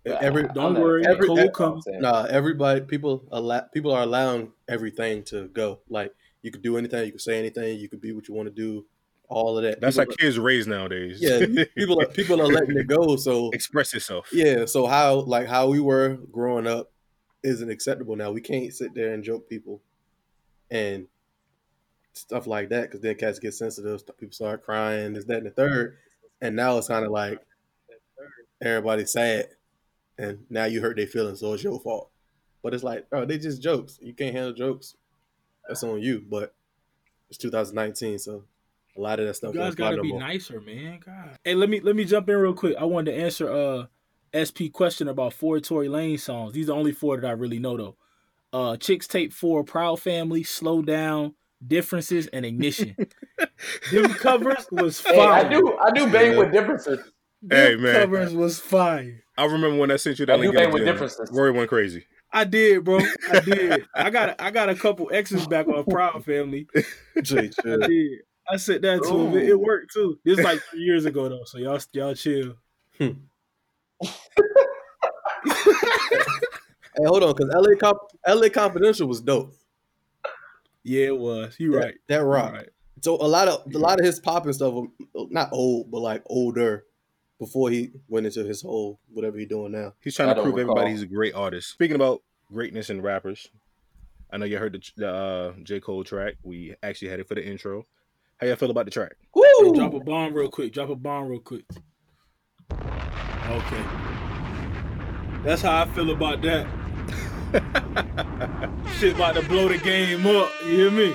Every 0.06 0.44
I'm 0.48 0.54
Don't 0.54 0.80
worry, 0.80 1.02
every- 1.06 1.14
every- 1.16 1.28
You 1.28 1.34
know 1.36 1.42
what 1.42 1.48
I'm 1.48 1.52
comes. 1.52 1.84
Nah, 1.86 2.24
everybody, 2.30 2.80
people, 2.80 3.24
allow, 3.30 3.60
people 3.72 3.92
are 3.92 4.02
allowing 4.02 4.52
everything 4.68 5.22
to 5.24 5.48
go. 5.48 5.80
Like 5.88 6.14
you 6.42 6.50
could 6.50 6.62
do 6.62 6.76
anything, 6.78 7.04
you 7.06 7.12
could 7.12 7.20
say 7.20 7.38
anything, 7.38 7.78
you 7.78 7.88
could 7.88 8.00
be 8.00 8.12
what 8.12 8.26
you 8.26 8.34
want 8.34 8.48
to 8.48 8.54
do, 8.54 8.86
all 9.30 9.56
of 9.56 9.64
that. 9.64 9.80
That's 9.80 9.96
people, 9.96 10.12
how 10.12 10.16
kids 10.16 10.38
raised 10.38 10.68
nowadays. 10.68 11.18
yeah, 11.20 11.46
people 11.76 12.00
are 12.00 12.06
people 12.06 12.40
are 12.42 12.48
letting 12.48 12.76
it 12.76 12.86
go. 12.86 13.16
So 13.16 13.50
express 13.50 13.94
yourself. 13.94 14.28
yeah, 14.32 14.66
so 14.66 14.86
how 14.86 15.20
like 15.20 15.46
how 15.46 15.68
we 15.68 15.80
were 15.80 16.18
growing 16.30 16.66
up 16.66 16.92
isn't 17.42 17.70
acceptable 17.70 18.16
now. 18.16 18.32
We 18.32 18.40
can't 18.40 18.72
sit 18.74 18.94
there 18.94 19.14
and 19.14 19.24
joke 19.24 19.48
people 19.48 19.80
and 20.70 21.06
stuff 22.12 22.46
like 22.46 22.68
that 22.70 22.82
because 22.82 23.00
then 23.00 23.14
cats 23.14 23.38
get 23.38 23.54
sensitive. 23.54 24.02
People 24.18 24.32
start 24.32 24.64
crying, 24.64 25.14
this, 25.14 25.24
that, 25.24 25.38
and 25.38 25.46
the 25.46 25.50
third. 25.50 25.96
And 26.40 26.56
now 26.56 26.76
it's 26.76 26.88
kind 26.88 27.04
of 27.04 27.12
like 27.12 27.40
everybody's 28.60 29.12
sad, 29.12 29.48
and 30.18 30.44
now 30.50 30.64
you 30.64 30.80
hurt 30.80 30.96
their 30.96 31.06
feelings, 31.06 31.40
so 31.40 31.52
it's 31.54 31.62
your 31.64 31.80
fault. 31.80 32.10
But 32.62 32.74
it's 32.74 32.84
like, 32.84 33.06
oh, 33.12 33.24
they 33.24 33.38
just 33.38 33.62
jokes. 33.62 33.98
You 34.02 34.12
can't 34.12 34.34
handle 34.34 34.52
jokes. 34.52 34.96
That's 35.66 35.82
on 35.82 36.00
you. 36.00 36.24
But 36.28 36.54
it's 37.28 37.38
2019, 37.38 38.18
so 38.18 38.44
a 38.96 39.00
lot 39.00 39.20
of 39.20 39.26
that 39.26 39.34
stuff 39.34 39.54
You 39.54 39.60
guys 39.60 39.74
gotta 39.74 40.02
be 40.02 40.12
nicer, 40.12 40.60
man. 40.60 41.00
God. 41.04 41.38
Hey, 41.44 41.54
let 41.54 41.68
me 41.68 41.80
let 41.80 41.96
me 41.96 42.04
jump 42.04 42.28
in 42.28 42.36
real 42.36 42.54
quick. 42.54 42.76
I 42.78 42.84
wanted 42.84 43.12
to 43.12 43.18
answer 43.18 43.50
uh 43.50 43.86
SP 44.36 44.70
question 44.72 45.08
about 45.08 45.32
four 45.32 45.58
Tory 45.60 45.88
Lane 45.88 46.18
songs. 46.18 46.52
These 46.52 46.66
are 46.66 46.72
the 46.74 46.78
only 46.78 46.92
four 46.92 47.16
that 47.20 47.26
I 47.26 47.32
really 47.32 47.58
know 47.58 47.76
though. 47.76 47.96
Uh 48.52 48.76
Chixtape 48.76 49.32
4, 49.32 49.62
Proud 49.64 50.00
Family, 50.00 50.42
Slow 50.42 50.82
Down, 50.82 51.34
Differences, 51.66 52.26
and 52.28 52.44
Ignition. 52.44 52.96
Them 53.92 54.14
covers 54.14 54.66
was 54.70 55.00
Hey. 55.00 55.20
I 55.20 55.48
do 55.48 55.76
I 55.78 55.90
do 55.92 56.10
bang 56.10 56.32
Yeah. 56.32 56.38
with 56.38 56.52
differences. 56.52 57.00
Hey, 57.48 57.74
Them 57.74 57.82
man. 57.82 57.94
covers 57.94 58.34
was 58.34 58.58
fire. 58.60 59.22
I 59.38 59.44
remember 59.46 59.78
when 59.78 59.90
I 59.90 59.96
sent 59.96 60.18
you 60.18 60.26
that 60.26 60.34
I 60.34 60.36
do 60.36 60.42
link. 60.44 60.54
bang 60.56 60.72
with 60.72 60.84
differences. 60.84 61.30
Rory 61.32 61.52
went 61.52 61.68
crazy. 61.70 62.04
I 62.32 62.44
did, 62.44 62.84
bro. 62.84 63.00
I 63.30 63.40
did. 63.40 63.86
I 63.94 64.10
got 64.10 64.40
I 64.40 64.50
got 64.50 64.68
a 64.68 64.74
couple 64.74 65.10
X's 65.12 65.46
back 65.48 65.66
on 65.68 65.84
Proud 65.84 66.24
Family. 66.24 66.68
Jay, 67.22 67.50
I 67.64 67.76
did. 67.88 68.18
I 68.50 68.56
said 68.56 68.82
that 68.82 69.02
to 69.02 69.08
him. 69.08 69.36
It, 69.36 69.50
it 69.50 69.60
worked 69.60 69.92
too. 69.92 70.18
This 70.24 70.38
is 70.38 70.44
like 70.44 70.60
three 70.70 70.80
years 70.80 71.04
ago 71.04 71.28
though, 71.28 71.44
so 71.44 71.58
y'all 71.58 71.80
y'all 71.92 72.14
chill. 72.14 72.54
Hey, 76.96 77.04
hold 77.06 77.22
on, 77.22 77.34
because 77.34 77.54
LA 77.54 77.76
Comp- 77.76 77.98
LA 78.26 78.48
Confidential 78.48 79.06
was 79.06 79.20
dope. 79.20 79.54
Yeah, 80.82 81.06
it 81.06 81.18
was. 81.18 81.54
You 81.58 81.74
right. 81.74 81.94
That, 82.08 82.18
that 82.18 82.24
rock. 82.24 82.52
right. 82.52 82.68
So 83.02 83.14
a 83.14 83.28
lot 83.28 83.48
of 83.48 83.74
a 83.74 83.78
lot 83.78 83.98
of 83.98 84.04
his 84.04 84.18
popping 84.20 84.52
stuff, 84.52 84.74
um, 84.74 84.92
not 85.30 85.50
old, 85.52 85.90
but 85.90 86.00
like 86.00 86.22
older, 86.26 86.84
before 87.38 87.70
he 87.70 87.90
went 88.08 88.26
into 88.26 88.44
his 88.44 88.62
whole 88.62 89.00
whatever 89.12 89.38
he 89.38 89.46
doing 89.46 89.72
now. 89.72 89.94
He's 90.00 90.14
trying 90.14 90.28
I 90.28 90.34
to 90.34 90.36
don't 90.36 90.44
prove 90.44 90.58
everybody 90.58 90.90
he's 90.90 91.02
a 91.02 91.06
great 91.06 91.34
artist. 91.34 91.70
Speaking 91.70 91.96
about 91.96 92.22
greatness 92.52 92.90
in 92.90 93.00
rappers, 93.00 93.48
I 94.30 94.36
know 94.36 94.44
you 94.44 94.58
heard 94.58 94.74
the, 94.74 94.90
the 94.96 95.08
uh, 95.08 95.52
J 95.62 95.80
Cole 95.80 96.04
track. 96.04 96.34
We 96.42 96.74
actually 96.82 97.08
had 97.08 97.20
it 97.20 97.28
for 97.28 97.34
the 97.34 97.44
intro. 97.44 97.86
How 98.40 98.46
y'all 98.46 98.56
feel 98.56 98.70
about 98.70 98.86
the 98.86 98.90
track? 98.90 99.16
Hey, 99.34 99.72
drop 99.74 99.92
a 99.92 100.00
bomb 100.00 100.32
real 100.32 100.48
quick. 100.48 100.72
Drop 100.72 100.88
a 100.88 100.96
bomb 100.96 101.28
real 101.28 101.40
quick. 101.40 101.64
Okay. 102.72 103.84
That's 105.44 105.60
how 105.60 105.82
I 105.82 105.86
feel 105.88 106.10
about 106.10 106.40
that. 106.40 106.66
Shit 108.98 109.14
about 109.14 109.34
to 109.34 109.42
blow 109.42 109.68
the 109.68 109.76
game 109.76 110.26
up. 110.26 110.50
You 110.64 110.70
hear 110.70 110.90
me? 110.90 111.14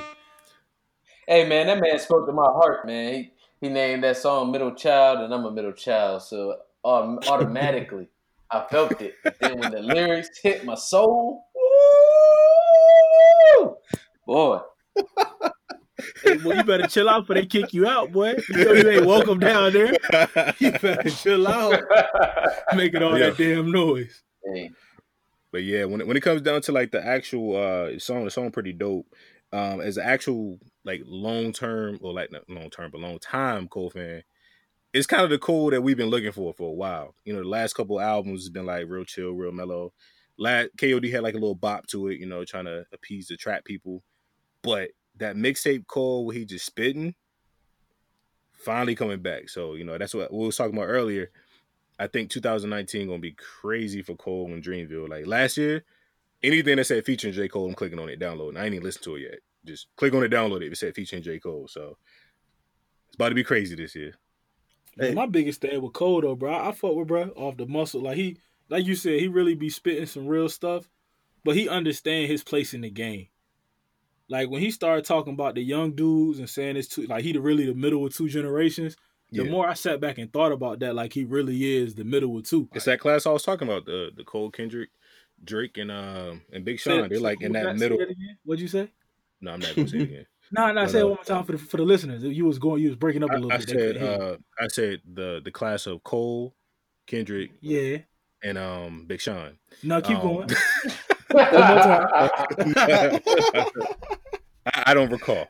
Hey 1.27 1.49
man, 1.49 1.65
that 1.65 1.81
man 1.81 1.97
spoke 1.97 2.27
to 2.27 2.31
my 2.31 2.45
heart, 2.45 2.85
man. 2.85 3.13
He 3.15 3.31
he 3.59 3.69
named 3.69 4.03
that 4.03 4.17
song 4.17 4.51
"Middle 4.51 4.75
Child," 4.75 5.21
and 5.21 5.33
I'm 5.33 5.45
a 5.45 5.51
middle 5.51 5.71
child, 5.71 6.21
so 6.21 6.57
um, 6.83 7.17
automatically 7.27 8.07
I 8.51 8.67
felt 8.69 9.01
it. 9.01 9.15
But 9.23 9.39
then 9.39 9.57
when 9.57 9.71
the 9.71 9.79
lyrics 9.79 10.29
hit 10.43 10.63
my 10.63 10.75
soul, 10.75 11.47
woo, 13.55 13.77
boy, 14.27 14.59
Hey, 16.23 16.37
boy, 16.37 16.53
you 16.55 16.63
better 16.63 16.87
chill 16.87 17.07
out 17.09 17.21
before 17.21 17.35
they 17.35 17.45
kick 17.45 17.73
you 17.73 17.87
out, 17.87 18.11
boy. 18.11 18.35
You 18.49 18.65
know 18.65 18.73
you 18.73 18.89
ain't 18.89 19.05
welcome 19.05 19.39
down 19.39 19.73
there. 19.73 19.93
You 20.59 20.71
better 20.71 21.09
chill 21.09 21.47
out. 21.47 21.81
Making 22.75 23.03
all 23.03 23.17
Yeah. 23.17 23.29
that 23.29 23.37
damn 23.37 23.71
noise. 23.71 24.21
hey, 24.43 24.71
But 25.51 25.63
yeah, 25.63 25.85
when 25.85 26.01
it, 26.01 26.07
when 26.07 26.17
it 26.17 26.21
comes 26.21 26.41
down 26.41 26.61
to 26.63 26.71
like 26.71 26.91
the 26.91 27.05
actual 27.05 27.55
uh 27.55 27.97
song, 27.99 28.25
the 28.25 28.31
song 28.31 28.51
pretty 28.51 28.73
dope. 28.73 29.07
Um, 29.53 29.79
as 29.79 29.95
an 29.97 30.05
actual 30.05 30.59
like 30.83 31.01
long 31.05 31.53
term 31.53 31.97
or 32.01 32.13
like 32.13 32.31
not 32.31 32.49
long 32.49 32.69
term 32.69 32.91
but 32.91 32.99
long 32.99 33.19
time 33.19 33.67
Cole 33.69 33.89
fan, 33.89 34.23
it's 34.91 35.07
kind 35.07 35.23
of 35.23 35.29
the 35.29 35.37
Cole 35.37 35.69
that 35.69 35.81
we've 35.81 35.95
been 35.97 36.09
looking 36.09 36.31
for 36.33 36.53
for 36.53 36.69
a 36.69 36.73
while. 36.73 37.15
You 37.23 37.33
know, 37.33 37.39
the 37.41 37.47
last 37.47 37.73
couple 37.73 38.01
albums 38.01 38.41
has 38.41 38.49
been 38.49 38.65
like 38.65 38.85
real 38.89 39.05
chill, 39.05 39.31
real 39.31 39.51
mellow. 39.53 39.93
Last 40.37 40.71
KOD 40.77 41.09
had 41.11 41.23
like 41.23 41.35
a 41.35 41.37
little 41.37 41.55
bop 41.55 41.87
to 41.87 42.09
it, 42.09 42.19
you 42.19 42.25
know, 42.25 42.43
trying 42.43 42.65
to 42.65 42.85
appease 42.91 43.27
the 43.27 43.37
trap 43.37 43.63
people. 43.63 44.03
But 44.61 44.89
that 45.17 45.35
mixtape 45.35 45.87
Cole 45.87 46.25
where 46.25 46.35
he 46.35 46.45
just 46.45 46.65
spitting, 46.65 47.15
finally 48.51 48.95
coming 48.95 49.21
back. 49.21 49.49
So 49.49 49.75
you 49.75 49.83
know 49.83 49.97
that's 49.97 50.13
what 50.13 50.33
we 50.33 50.45
was 50.45 50.57
talking 50.57 50.75
about 50.75 50.87
earlier. 50.87 51.31
I 51.97 52.07
think 52.07 52.29
2019 52.29 53.07
gonna 53.07 53.19
be 53.19 53.35
crazy 53.61 54.01
for 54.01 54.15
Cole 54.15 54.47
and 54.47 54.63
Dreamville. 54.63 55.09
Like 55.09 55.27
last 55.27 55.57
year, 55.57 55.83
anything 56.43 56.77
that 56.77 56.85
said 56.85 57.05
featuring 57.05 57.33
J. 57.33 57.47
Cole, 57.47 57.67
I'm 57.67 57.73
clicking 57.73 57.99
on 57.99 58.09
it, 58.09 58.19
downloading. 58.19 58.59
I 58.59 58.65
ain't 58.65 58.73
even 58.73 58.85
listened 58.85 59.05
to 59.05 59.15
it 59.15 59.21
yet. 59.21 59.39
Just 59.65 59.87
click 59.95 60.13
on 60.13 60.23
it, 60.23 60.31
download 60.31 60.61
it. 60.61 60.71
It 60.71 60.77
said 60.77 60.93
featuring 60.93 61.23
J. 61.23 61.39
Cole. 61.39 61.67
So 61.67 61.97
it's 63.07 63.15
about 63.15 63.29
to 63.29 63.35
be 63.35 63.43
crazy 63.43 63.75
this 63.75 63.95
year. 63.95 64.13
Hey. 64.97 65.13
My 65.13 65.25
biggest 65.25 65.61
thing 65.61 65.81
with 65.81 65.93
Cole 65.93 66.21
though, 66.21 66.35
bro, 66.35 66.53
I, 66.53 66.69
I 66.69 66.71
fuck 66.71 66.95
with 66.95 67.07
bro 67.07 67.29
off 67.35 67.57
the 67.57 67.65
muscle. 67.65 68.01
Like 68.01 68.17
he, 68.17 68.37
like 68.69 68.85
you 68.85 68.95
said, 68.95 69.19
he 69.19 69.27
really 69.27 69.55
be 69.55 69.69
spitting 69.69 70.05
some 70.05 70.27
real 70.27 70.49
stuff, 70.49 70.89
but 71.43 71.55
he 71.55 71.67
understand 71.67 72.29
his 72.29 72.43
place 72.43 72.73
in 72.73 72.81
the 72.81 72.89
game. 72.89 73.27
Like 74.29 74.49
when 74.49 74.61
he 74.61 74.71
started 74.71 75.05
talking 75.05 75.33
about 75.33 75.55
the 75.55 75.61
young 75.61 75.91
dudes 75.93 76.39
and 76.39 76.49
saying 76.49 76.77
it's 76.77 76.87
two, 76.87 77.03
like 77.03 77.23
he 77.23 77.31
the 77.31 77.41
really 77.41 77.65
the 77.65 77.73
middle 77.75 78.05
of 78.05 78.15
two 78.15 78.27
generations. 78.27 78.95
The 79.31 79.43
Yeah. 79.43 79.51
more 79.51 79.67
I 79.67 79.73
sat 79.73 79.99
back 79.99 80.17
and 80.17 80.31
thought 80.31 80.51
about 80.51 80.79
that, 80.79 80.95
like 80.95 81.13
he 81.13 81.25
really 81.25 81.75
is 81.77 81.95
the 81.95 82.03
middle 82.03 82.37
of 82.37 82.43
two. 82.47 82.67
It's 82.73 82.85
that 82.85 82.99
class 82.99 83.25
I 83.25 83.31
was 83.31 83.43
talking 83.43 83.67
about, 83.67 83.85
the 83.85 84.11
the 84.15 84.23
Cole 84.23 84.49
Kendrick, 84.51 84.89
Drake, 85.43 85.77
and 85.77 85.91
um 85.91 86.41
and 86.53 86.63
Big 86.65 86.79
Sean. 86.79 87.09
They're 87.09 87.19
like 87.19 87.41
in 87.41 87.51
that 87.53 87.77
middle. 87.77 87.97
that? 87.97 88.15
What'd 88.43 88.61
you 88.61 88.67
say? 88.67 88.89
No, 89.41 89.51
I'm 89.51 89.59
not 89.59 89.75
gonna 89.75 89.87
say 89.87 89.97
it 89.97 90.03
again. 90.03 90.25
No, 90.51 90.67
no, 90.67 90.83
No, 90.83 90.87
say 90.87 90.99
it 90.99 91.03
one 91.03 91.15
more 91.15 91.23
time 91.23 91.43
for 91.43 91.53
the 91.53 91.57
for 91.57 91.77
the 91.77 91.83
listeners. 91.83 92.23
You 92.23 92.45
was 92.45 92.59
going, 92.59 92.81
you 92.81 92.89
was 92.89 92.95
breaking 92.97 93.23
up 93.23 93.31
a 93.31 93.33
little 93.33 93.51
I 93.51 93.57
bit. 93.57 93.67
They 93.67 93.73
said 93.73 93.95
couldn't 93.95 94.01
hear 94.07 94.11
you. 94.17 94.23
uh 94.23 94.37
I 94.59 94.67
said 94.67 95.01
the 95.11 95.41
the 95.43 95.51
class 95.51 95.87
of 95.87 96.03
Cole, 96.03 96.55
Kendrick, 97.07 97.51
yeah. 97.61 97.97
and 98.43 98.57
um 98.57 99.05
Big 99.07 99.21
Sean. 99.21 99.57
No, 99.83 100.01
keep 100.01 100.17
Um, 100.17 100.21
going. 100.21 100.49
I, 101.37 103.19
I 104.65 104.93
don't 104.93 105.11
recall. 105.11 105.47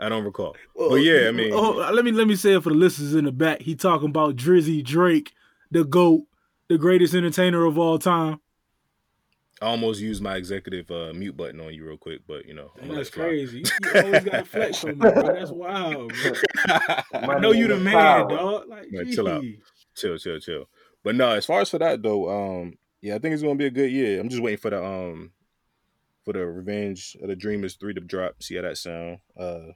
I 0.00 0.08
don't 0.08 0.24
recall. 0.24 0.54
But 0.76 0.96
yeah, 0.96 1.28
I 1.28 1.32
mean, 1.32 1.52
Oh, 1.52 1.90
let 1.92 2.04
me 2.04 2.12
let 2.12 2.28
me 2.28 2.36
say 2.36 2.54
it 2.54 2.62
for 2.62 2.70
the 2.70 2.76
listeners 2.76 3.14
in 3.14 3.24
the 3.24 3.32
back. 3.32 3.60
He 3.62 3.74
talking 3.74 4.08
about 4.10 4.36
Drizzy 4.36 4.84
Drake, 4.84 5.32
the 5.70 5.84
goat, 5.84 6.24
the 6.68 6.78
greatest 6.78 7.14
entertainer 7.14 7.64
of 7.64 7.78
all 7.78 7.98
time. 7.98 8.40
I 9.60 9.66
almost 9.66 10.00
used 10.00 10.22
my 10.22 10.36
executive 10.36 10.88
uh, 10.92 11.12
mute 11.12 11.36
button 11.36 11.60
on 11.60 11.74
you 11.74 11.84
real 11.84 11.96
quick, 11.96 12.20
but 12.28 12.46
you 12.46 12.54
know, 12.54 12.70
Damn, 12.78 12.94
that's 12.94 13.10
crazy. 13.10 13.58
You, 13.58 13.64
you 13.92 14.00
always 14.02 14.22
got 14.24 14.46
flex 14.46 14.84
on 14.84 14.90
me, 14.90 14.96
bro. 15.10 15.34
That's 15.34 15.50
wild, 15.50 16.12
bro. 16.22 16.32
I 17.14 17.38
know 17.40 17.50
you 17.50 17.66
the 17.66 17.76
man, 17.76 17.94
power. 17.94 18.28
dog. 18.28 18.68
Like, 18.68 18.86
right, 18.94 19.10
chill 19.12 19.26
out, 19.26 19.42
chill, 19.96 20.16
chill, 20.18 20.38
chill. 20.38 20.68
But 21.02 21.16
no, 21.16 21.30
as 21.30 21.44
far 21.44 21.60
as 21.60 21.70
for 21.70 21.78
that 21.80 22.00
though, 22.02 22.28
um, 22.60 22.78
yeah, 23.00 23.14
I 23.14 23.18
think 23.18 23.34
it's 23.34 23.42
gonna 23.42 23.54
be 23.54 23.66
a 23.66 23.70
good 23.70 23.90
year. 23.90 24.20
I'm 24.20 24.28
just 24.28 24.42
waiting 24.42 24.58
for 24.58 24.70
the 24.70 24.84
um, 24.84 25.32
for 26.24 26.32
the 26.32 26.46
Revenge 26.46 27.16
of 27.22 27.28
the 27.28 27.36
Dreamers 27.36 27.76
three 27.76 27.94
to 27.94 28.00
drop. 28.00 28.42
See 28.42 28.56
how 28.56 28.62
that 28.62 28.78
sound. 28.78 29.18
Uh, 29.38 29.72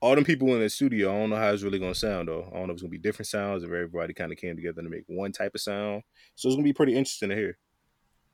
all 0.00 0.14
them 0.14 0.24
people 0.24 0.48
in 0.54 0.60
the 0.60 0.70
studio, 0.70 1.10
I 1.10 1.18
don't 1.18 1.30
know 1.30 1.36
how 1.36 1.50
it's 1.50 1.62
really 1.62 1.78
gonna 1.78 1.94
sound 1.94 2.28
though. 2.28 2.48
I 2.50 2.58
don't 2.58 2.66
know 2.66 2.72
if 2.72 2.76
it's 2.76 2.82
gonna 2.82 2.90
be 2.90 2.98
different 2.98 3.28
sounds 3.28 3.62
if 3.62 3.68
everybody 3.68 4.14
kind 4.14 4.32
of 4.32 4.38
came 4.38 4.56
together 4.56 4.82
to 4.82 4.88
make 4.88 5.04
one 5.06 5.32
type 5.32 5.54
of 5.54 5.60
sound. 5.60 6.02
So 6.34 6.48
it's 6.48 6.56
gonna 6.56 6.64
be 6.64 6.72
pretty 6.72 6.96
interesting 6.96 7.30
to 7.30 7.36
hear. 7.36 7.58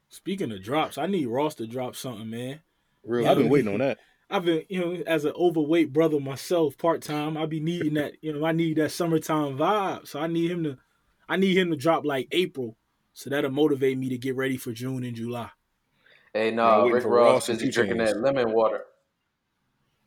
Speaking 0.09 0.53
of 0.53 0.63
drops, 0.63 0.99
I 0.99 1.07
need 1.07 1.27
Ross 1.27 1.57
to 1.57 1.67
drop 1.67 1.97
something, 1.97 2.31
man. 2.31 2.61
Real, 3.05 3.29
I've 3.29 3.39
been 3.39 3.49
waiting 3.49 3.73
on 3.73 3.81
that. 3.81 3.99
I've 4.31 4.45
been, 4.45 4.65
you 4.69 4.81
know, 4.81 5.03
as 5.07 5.25
an 5.25 5.33
overweight 5.37 5.93
brother 5.93 6.19
myself, 6.19 6.77
part 6.77 7.01
time, 7.01 7.37
I 7.37 7.47
be 7.47 7.61
needing 7.61 7.95
that, 7.95 8.15
you 8.23 8.33
know, 8.33 8.45
I 8.45 8.51
need 8.51 8.77
that 8.79 8.91
summertime 8.91 9.57
vibe. 9.57 10.09
So 10.09 10.19
I 10.19 10.27
need 10.27 10.51
him 10.51 10.65
to 10.65 10.79
I 11.29 11.37
need 11.37 11.57
him 11.57 11.71
to 11.71 11.77
drop 11.77 12.05
like 12.05 12.29
April. 12.33 12.77
So 13.17 13.31
that'll 13.31 13.51
motivate 13.51 13.97
me 13.97 14.11
to 14.11 14.19
get 14.19 14.37
ready 14.37 14.59
for 14.59 14.73
June 14.73 15.03
and 15.03 15.17
July. 15.17 15.49
Hey, 16.35 16.51
no, 16.51 16.87
Rick 16.87 17.05
Ross, 17.07 17.49
is 17.49 17.67
drinking 17.73 17.97
that 17.97 18.19
lemon 18.19 18.53
water. 18.53 18.85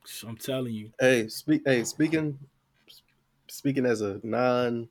So 0.05 0.27
I'm 0.27 0.37
telling 0.37 0.73
you. 0.73 0.91
Hey, 0.99 1.27
speak. 1.27 1.63
Hey, 1.65 1.83
speaking. 1.85 2.37
Speaking 3.47 3.87
as 3.87 4.01
a 4.01 4.19
non 4.21 4.89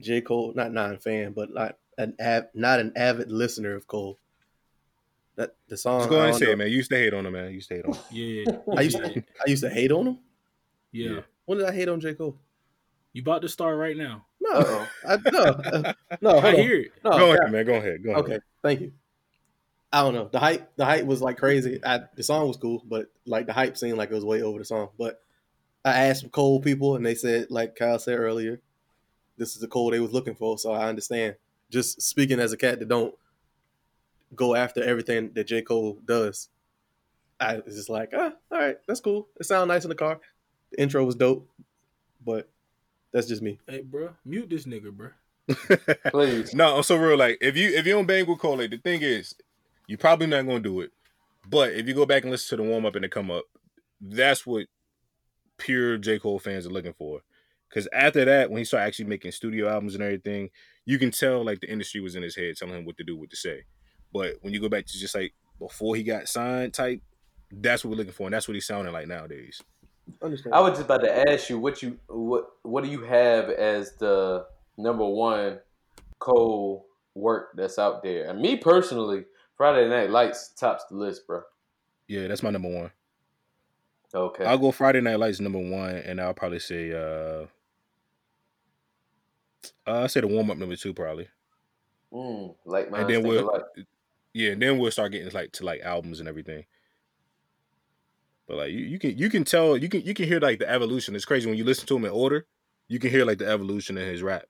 J 0.00 0.22
Cole, 0.22 0.54
not 0.56 0.72
non 0.72 0.96
fan, 0.96 1.32
but 1.32 1.50
like 1.50 1.76
an 1.98 2.14
av- 2.18 2.48
not 2.54 2.80
an 2.80 2.94
avid 2.96 3.30
listener 3.30 3.74
of 3.74 3.86
Cole. 3.86 4.18
That 5.36 5.56
the 5.68 5.76
song. 5.76 6.00
Just 6.00 6.08
go 6.08 6.16
ahead 6.16 6.28
and 6.30 6.36
say 6.38 6.46
know. 6.46 6.52
it, 6.52 6.56
man. 6.56 6.68
You 6.68 6.76
used 6.76 6.90
to 6.90 6.96
hate 6.96 7.12
on 7.12 7.26
him, 7.26 7.34
man. 7.34 7.48
You 7.48 7.56
used 7.56 7.68
to 7.68 7.74
hate 7.74 7.84
on 7.84 7.92
him. 7.92 8.00
yeah. 8.10 8.44
I 8.78 8.80
used 8.80 8.96
to, 8.96 9.22
I 9.46 9.50
used 9.50 9.62
to 9.62 9.68
hate 9.68 9.92
on 9.92 10.06
him. 10.06 10.18
Yeah. 10.90 11.10
yeah. 11.10 11.20
When 11.44 11.58
did 11.58 11.66
I 11.66 11.72
hate 11.74 11.90
on 11.90 12.00
J 12.00 12.14
Cole? 12.14 12.38
You 13.16 13.22
about 13.22 13.40
to 13.40 13.48
start 13.48 13.78
right 13.78 13.96
now? 13.96 14.26
No, 14.42 14.86
I, 15.08 15.16
no, 15.32 15.42
uh, 15.42 15.92
no. 16.20 16.38
I 16.38 16.54
hear 16.54 16.80
it. 16.80 16.92
No, 17.02 17.12
go 17.12 17.32
ahead, 17.32 17.50
man. 17.50 17.64
Go 17.64 17.72
ahead. 17.76 18.04
Go 18.04 18.10
ahead. 18.10 18.24
Okay, 18.24 18.38
thank 18.62 18.82
you. 18.82 18.92
I 19.90 20.02
don't 20.02 20.12
know. 20.12 20.28
The 20.30 20.38
hype, 20.38 20.76
the 20.76 20.84
hype 20.84 21.06
was 21.06 21.22
like 21.22 21.38
crazy. 21.38 21.80
I, 21.82 22.00
the 22.14 22.22
song 22.22 22.46
was 22.46 22.58
cool, 22.58 22.84
but 22.86 23.10
like 23.24 23.46
the 23.46 23.54
hype 23.54 23.78
seemed 23.78 23.96
like 23.96 24.10
it 24.10 24.14
was 24.14 24.22
way 24.26 24.42
over 24.42 24.58
the 24.58 24.66
song. 24.66 24.90
But 24.98 25.22
I 25.82 26.08
asked 26.08 26.20
some 26.20 26.28
Cole 26.28 26.60
people, 26.60 26.94
and 26.94 27.06
they 27.06 27.14
said, 27.14 27.46
like 27.48 27.74
Kyle 27.74 27.98
said 27.98 28.18
earlier, 28.18 28.60
this 29.38 29.54
is 29.54 29.62
the 29.62 29.66
Cole 29.66 29.92
they 29.92 30.00
was 30.00 30.12
looking 30.12 30.34
for. 30.34 30.58
So 30.58 30.72
I 30.72 30.86
understand. 30.86 31.36
Just 31.70 32.02
speaking 32.02 32.38
as 32.38 32.52
a 32.52 32.58
cat 32.58 32.80
that 32.80 32.88
don't 32.88 33.14
go 34.34 34.54
after 34.54 34.84
everything 34.84 35.30
that 35.32 35.46
J 35.46 35.62
Cole 35.62 35.96
does, 36.04 36.50
I 37.40 37.60
was 37.64 37.76
just 37.76 37.88
like, 37.88 38.12
ah, 38.14 38.32
all 38.52 38.58
right, 38.58 38.76
that's 38.86 39.00
cool. 39.00 39.26
It 39.40 39.44
sounded 39.44 39.72
nice 39.72 39.84
in 39.84 39.88
the 39.88 39.94
car. 39.94 40.20
The 40.72 40.82
intro 40.82 41.02
was 41.02 41.14
dope, 41.14 41.48
but 42.22 42.50
that's 43.16 43.28
just 43.28 43.40
me. 43.40 43.58
Hey, 43.66 43.80
bro, 43.80 44.10
mute 44.26 44.50
this 44.50 44.66
nigga, 44.66 44.92
bro. 44.92 45.08
Please. 46.10 46.54
no, 46.54 46.76
I'm 46.76 46.82
so 46.82 46.96
real. 46.96 47.16
Like, 47.16 47.38
if 47.40 47.56
you 47.56 47.70
if 47.70 47.86
you 47.86 47.92
don't 47.94 48.04
bang 48.04 48.26
with 48.26 48.38
Cole, 48.38 48.58
the 48.58 48.76
thing 48.76 49.00
is, 49.00 49.34
you're 49.86 49.96
probably 49.96 50.26
not 50.26 50.44
gonna 50.46 50.60
do 50.60 50.82
it. 50.82 50.90
But 51.48 51.72
if 51.72 51.88
you 51.88 51.94
go 51.94 52.04
back 52.04 52.24
and 52.24 52.30
listen 52.30 52.58
to 52.58 52.62
the 52.62 52.68
warm 52.68 52.84
up 52.84 52.94
and 52.94 53.04
the 53.04 53.08
come 53.08 53.30
up, 53.30 53.44
that's 54.02 54.46
what 54.46 54.66
pure 55.56 55.96
J 55.96 56.18
Cole 56.18 56.38
fans 56.38 56.66
are 56.66 56.70
looking 56.70 56.92
for. 56.92 57.22
Because 57.70 57.88
after 57.90 58.26
that, 58.26 58.50
when 58.50 58.58
he 58.58 58.66
started 58.66 58.86
actually 58.86 59.06
making 59.06 59.32
studio 59.32 59.66
albums 59.70 59.94
and 59.94 60.04
everything, 60.04 60.50
you 60.84 60.98
can 60.98 61.10
tell 61.10 61.42
like 61.42 61.60
the 61.60 61.72
industry 61.72 62.02
was 62.02 62.16
in 62.16 62.22
his 62.22 62.36
head 62.36 62.54
telling 62.58 62.74
him 62.74 62.84
what 62.84 62.98
to 62.98 63.04
do, 63.04 63.16
what 63.16 63.30
to 63.30 63.36
say. 63.36 63.64
But 64.12 64.34
when 64.42 64.52
you 64.52 64.60
go 64.60 64.68
back 64.68 64.84
to 64.84 64.98
just 64.98 65.14
like 65.14 65.32
before 65.58 65.96
he 65.96 66.02
got 66.02 66.28
signed 66.28 66.74
type, 66.74 67.00
that's 67.50 67.82
what 67.82 67.92
we're 67.92 67.96
looking 67.96 68.12
for, 68.12 68.26
and 68.26 68.34
that's 68.34 68.46
what 68.46 68.54
he's 68.54 68.66
sounding 68.66 68.92
like 68.92 69.08
nowadays. 69.08 69.62
Understand. 70.22 70.54
I 70.54 70.60
was 70.60 70.72
just 70.72 70.82
about 70.82 71.02
to 71.02 71.30
ask 71.30 71.50
you 71.50 71.58
what 71.58 71.82
you 71.82 71.98
what 72.08 72.46
what 72.62 72.84
do 72.84 72.90
you 72.90 73.02
have 73.02 73.50
as 73.50 73.92
the 73.98 74.46
number 74.76 75.04
one 75.04 75.58
Cole 76.18 76.86
work 77.14 77.50
that's 77.56 77.78
out 77.78 78.02
there? 78.02 78.30
And 78.30 78.40
me 78.40 78.56
personally, 78.56 79.24
Friday 79.56 79.88
Night 79.88 80.10
Lights 80.10 80.50
tops 80.50 80.84
the 80.90 80.96
list, 80.96 81.26
bro. 81.26 81.42
Yeah, 82.08 82.28
that's 82.28 82.42
my 82.42 82.50
number 82.50 82.68
one. 82.68 82.90
Okay. 84.14 84.44
I'll 84.44 84.58
go 84.58 84.70
Friday 84.70 85.00
Night 85.00 85.18
Lights 85.18 85.40
number 85.40 85.58
one, 85.58 85.96
and 85.96 86.20
I'll 86.20 86.34
probably 86.34 86.60
say 86.60 86.92
uh, 86.92 87.46
uh 89.86 90.04
I 90.04 90.06
say 90.06 90.20
the 90.20 90.28
warm 90.28 90.50
up 90.50 90.56
number 90.56 90.76
two 90.76 90.94
probably. 90.94 91.28
Mm, 92.12 92.54
like 92.64 92.88
and 92.92 93.10
then 93.10 93.22
we'll 93.22 93.50
yeah, 94.32 94.50
and 94.50 94.62
then 94.62 94.78
we'll 94.78 94.90
start 94.90 95.12
getting 95.12 95.32
like 95.32 95.52
to 95.52 95.64
like 95.64 95.80
albums 95.80 96.20
and 96.20 96.28
everything. 96.28 96.64
But 98.46 98.56
like 98.56 98.70
you, 98.70 98.78
you 98.78 98.98
can 98.98 99.16
you 99.18 99.28
can 99.28 99.44
tell 99.44 99.76
you 99.76 99.88
can 99.88 100.02
you 100.02 100.14
can 100.14 100.26
hear 100.26 100.40
like 100.40 100.58
the 100.58 100.70
evolution. 100.70 101.16
It's 101.16 101.24
crazy 101.24 101.48
when 101.48 101.58
you 101.58 101.64
listen 101.64 101.86
to 101.88 101.96
him 101.96 102.04
in 102.04 102.12
order. 102.12 102.46
You 102.88 102.98
can 102.98 103.10
hear 103.10 103.24
like 103.24 103.38
the 103.38 103.48
evolution 103.48 103.98
in 103.98 104.08
his 104.08 104.22
rap, 104.22 104.44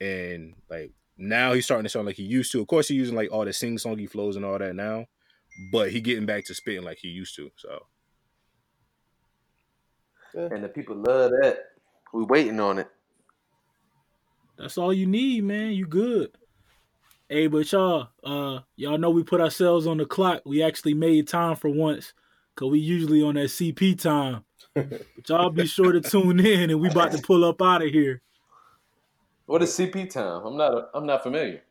and 0.00 0.54
like 0.70 0.92
now 1.18 1.52
he's 1.52 1.64
starting 1.64 1.84
to 1.84 1.88
sound 1.88 2.06
like 2.06 2.16
he 2.16 2.22
used 2.22 2.52
to. 2.52 2.60
Of 2.60 2.68
course, 2.68 2.88
he's 2.88 2.98
using 2.98 3.16
like 3.16 3.32
all 3.32 3.44
the 3.44 3.52
sing 3.52 3.76
songy 3.76 4.08
flows 4.08 4.36
and 4.36 4.44
all 4.44 4.58
that 4.58 4.76
now, 4.76 5.06
but 5.72 5.90
he 5.90 6.00
getting 6.00 6.26
back 6.26 6.44
to 6.46 6.54
spitting 6.54 6.84
like 6.84 6.98
he 6.98 7.08
used 7.08 7.34
to. 7.36 7.50
So, 7.56 7.86
and 10.34 10.62
the 10.62 10.68
people 10.68 10.96
love 10.96 11.32
that. 11.42 11.58
We 12.12 12.24
waiting 12.24 12.60
on 12.60 12.78
it. 12.78 12.88
That's 14.56 14.78
all 14.78 14.92
you 14.92 15.06
need, 15.06 15.42
man. 15.42 15.72
You 15.72 15.86
good. 15.86 16.30
Hey, 17.28 17.48
but 17.48 17.70
y'all, 17.72 18.10
uh, 18.22 18.60
y'all 18.76 18.98
know 18.98 19.10
we 19.10 19.24
put 19.24 19.40
ourselves 19.40 19.86
on 19.88 19.96
the 19.96 20.06
clock. 20.06 20.42
We 20.44 20.62
actually 20.62 20.94
made 20.94 21.26
time 21.26 21.56
for 21.56 21.68
once. 21.68 22.12
Cause 22.56 22.70
we 22.70 22.78
usually 22.78 23.22
on 23.22 23.34
that 23.34 23.48
CP 23.48 24.00
time. 24.00 24.44
but 24.74 25.28
y'all 25.28 25.50
be 25.50 25.66
sure 25.66 25.92
to 25.92 26.00
tune 26.00 26.40
in 26.40 26.70
and 26.70 26.80
we 26.80 26.88
about 26.88 27.12
to 27.12 27.18
pull 27.18 27.44
up 27.44 27.60
out 27.60 27.82
of 27.82 27.90
here. 27.90 28.22
What 29.46 29.62
is 29.62 29.70
CP 29.70 30.10
time? 30.10 30.46
I'm 30.46 30.56
not. 30.56 30.72
A, 30.72 30.88
I'm 30.94 31.06
not 31.06 31.22
familiar. 31.22 31.62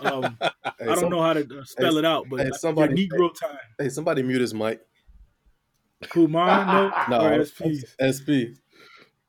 um, 0.00 0.36
hey, 0.40 0.50
I 0.80 0.84
don't 0.84 0.98
some, 1.00 1.10
know 1.10 1.22
how 1.22 1.32
to 1.32 1.40
uh, 1.40 1.64
spell 1.64 1.92
hey, 1.94 1.98
it 1.98 2.04
out, 2.04 2.26
but 2.30 2.40
hey, 2.40 2.50
somebody, 2.52 3.08
Negro 3.08 3.34
time. 3.34 3.58
Hey, 3.78 3.88
somebody 3.88 4.22
mute 4.22 4.40
his 4.40 4.54
mic. 4.54 4.80
Who 6.12 6.28
mine? 6.28 6.92
No, 7.08 7.18
no 7.36 7.44
SP. 7.44 7.82
SP. 7.98 8.60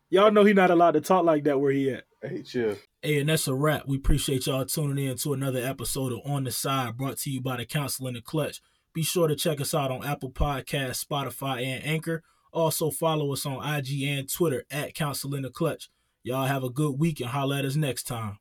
Y'all 0.10 0.32
know 0.32 0.44
he 0.44 0.54
not 0.54 0.72
allowed 0.72 0.92
to 0.92 1.02
talk 1.02 1.26
like 1.26 1.44
that 1.46 1.60
where 1.60 1.72
he 1.72 1.92
at. 1.92 2.04
Hey, 2.22 2.44
chill. 2.44 2.76
Hey, 3.02 3.20
and 3.20 3.30
that's 3.30 3.48
a 3.48 3.54
wrap. 3.54 3.88
We 3.88 3.98
appreciate 3.98 4.46
y'all 4.46 4.66
tuning 4.66 5.06
in 5.06 5.18
to 5.18 5.34
another 5.34 5.60
episode 5.60 6.14
of 6.14 6.20
On 6.26 6.44
the 6.44 6.52
Side, 6.52 6.98
brought 6.98 7.18
to 7.20 7.30
you 7.30 7.42
by 7.42 7.58
the 7.58 7.66
Council 7.66 8.08
in 8.08 8.14
the 8.14 8.22
Clutch. 8.22 8.62
Be 8.98 9.04
sure 9.04 9.28
to 9.28 9.36
check 9.36 9.62
us 9.62 9.76
out 9.76 9.92
on 9.92 10.04
Apple 10.04 10.32
Podcasts, 10.32 11.06
Spotify, 11.06 11.64
and 11.64 11.86
Anchor. 11.86 12.24
Also 12.52 12.90
follow 12.90 13.32
us 13.32 13.46
on 13.46 13.64
IG 13.64 14.02
and 14.02 14.28
Twitter 14.28 14.66
at 14.72 14.96
Council 14.96 15.36
in 15.36 15.44
the 15.44 15.52
Clutch. 15.52 15.92
Y'all 16.24 16.48
have 16.48 16.64
a 16.64 16.72
good 16.72 16.98
week 16.98 17.20
and 17.20 17.30
holla 17.30 17.60
at 17.60 17.66
us 17.66 17.76
next 17.76 18.06
time. 18.06 18.40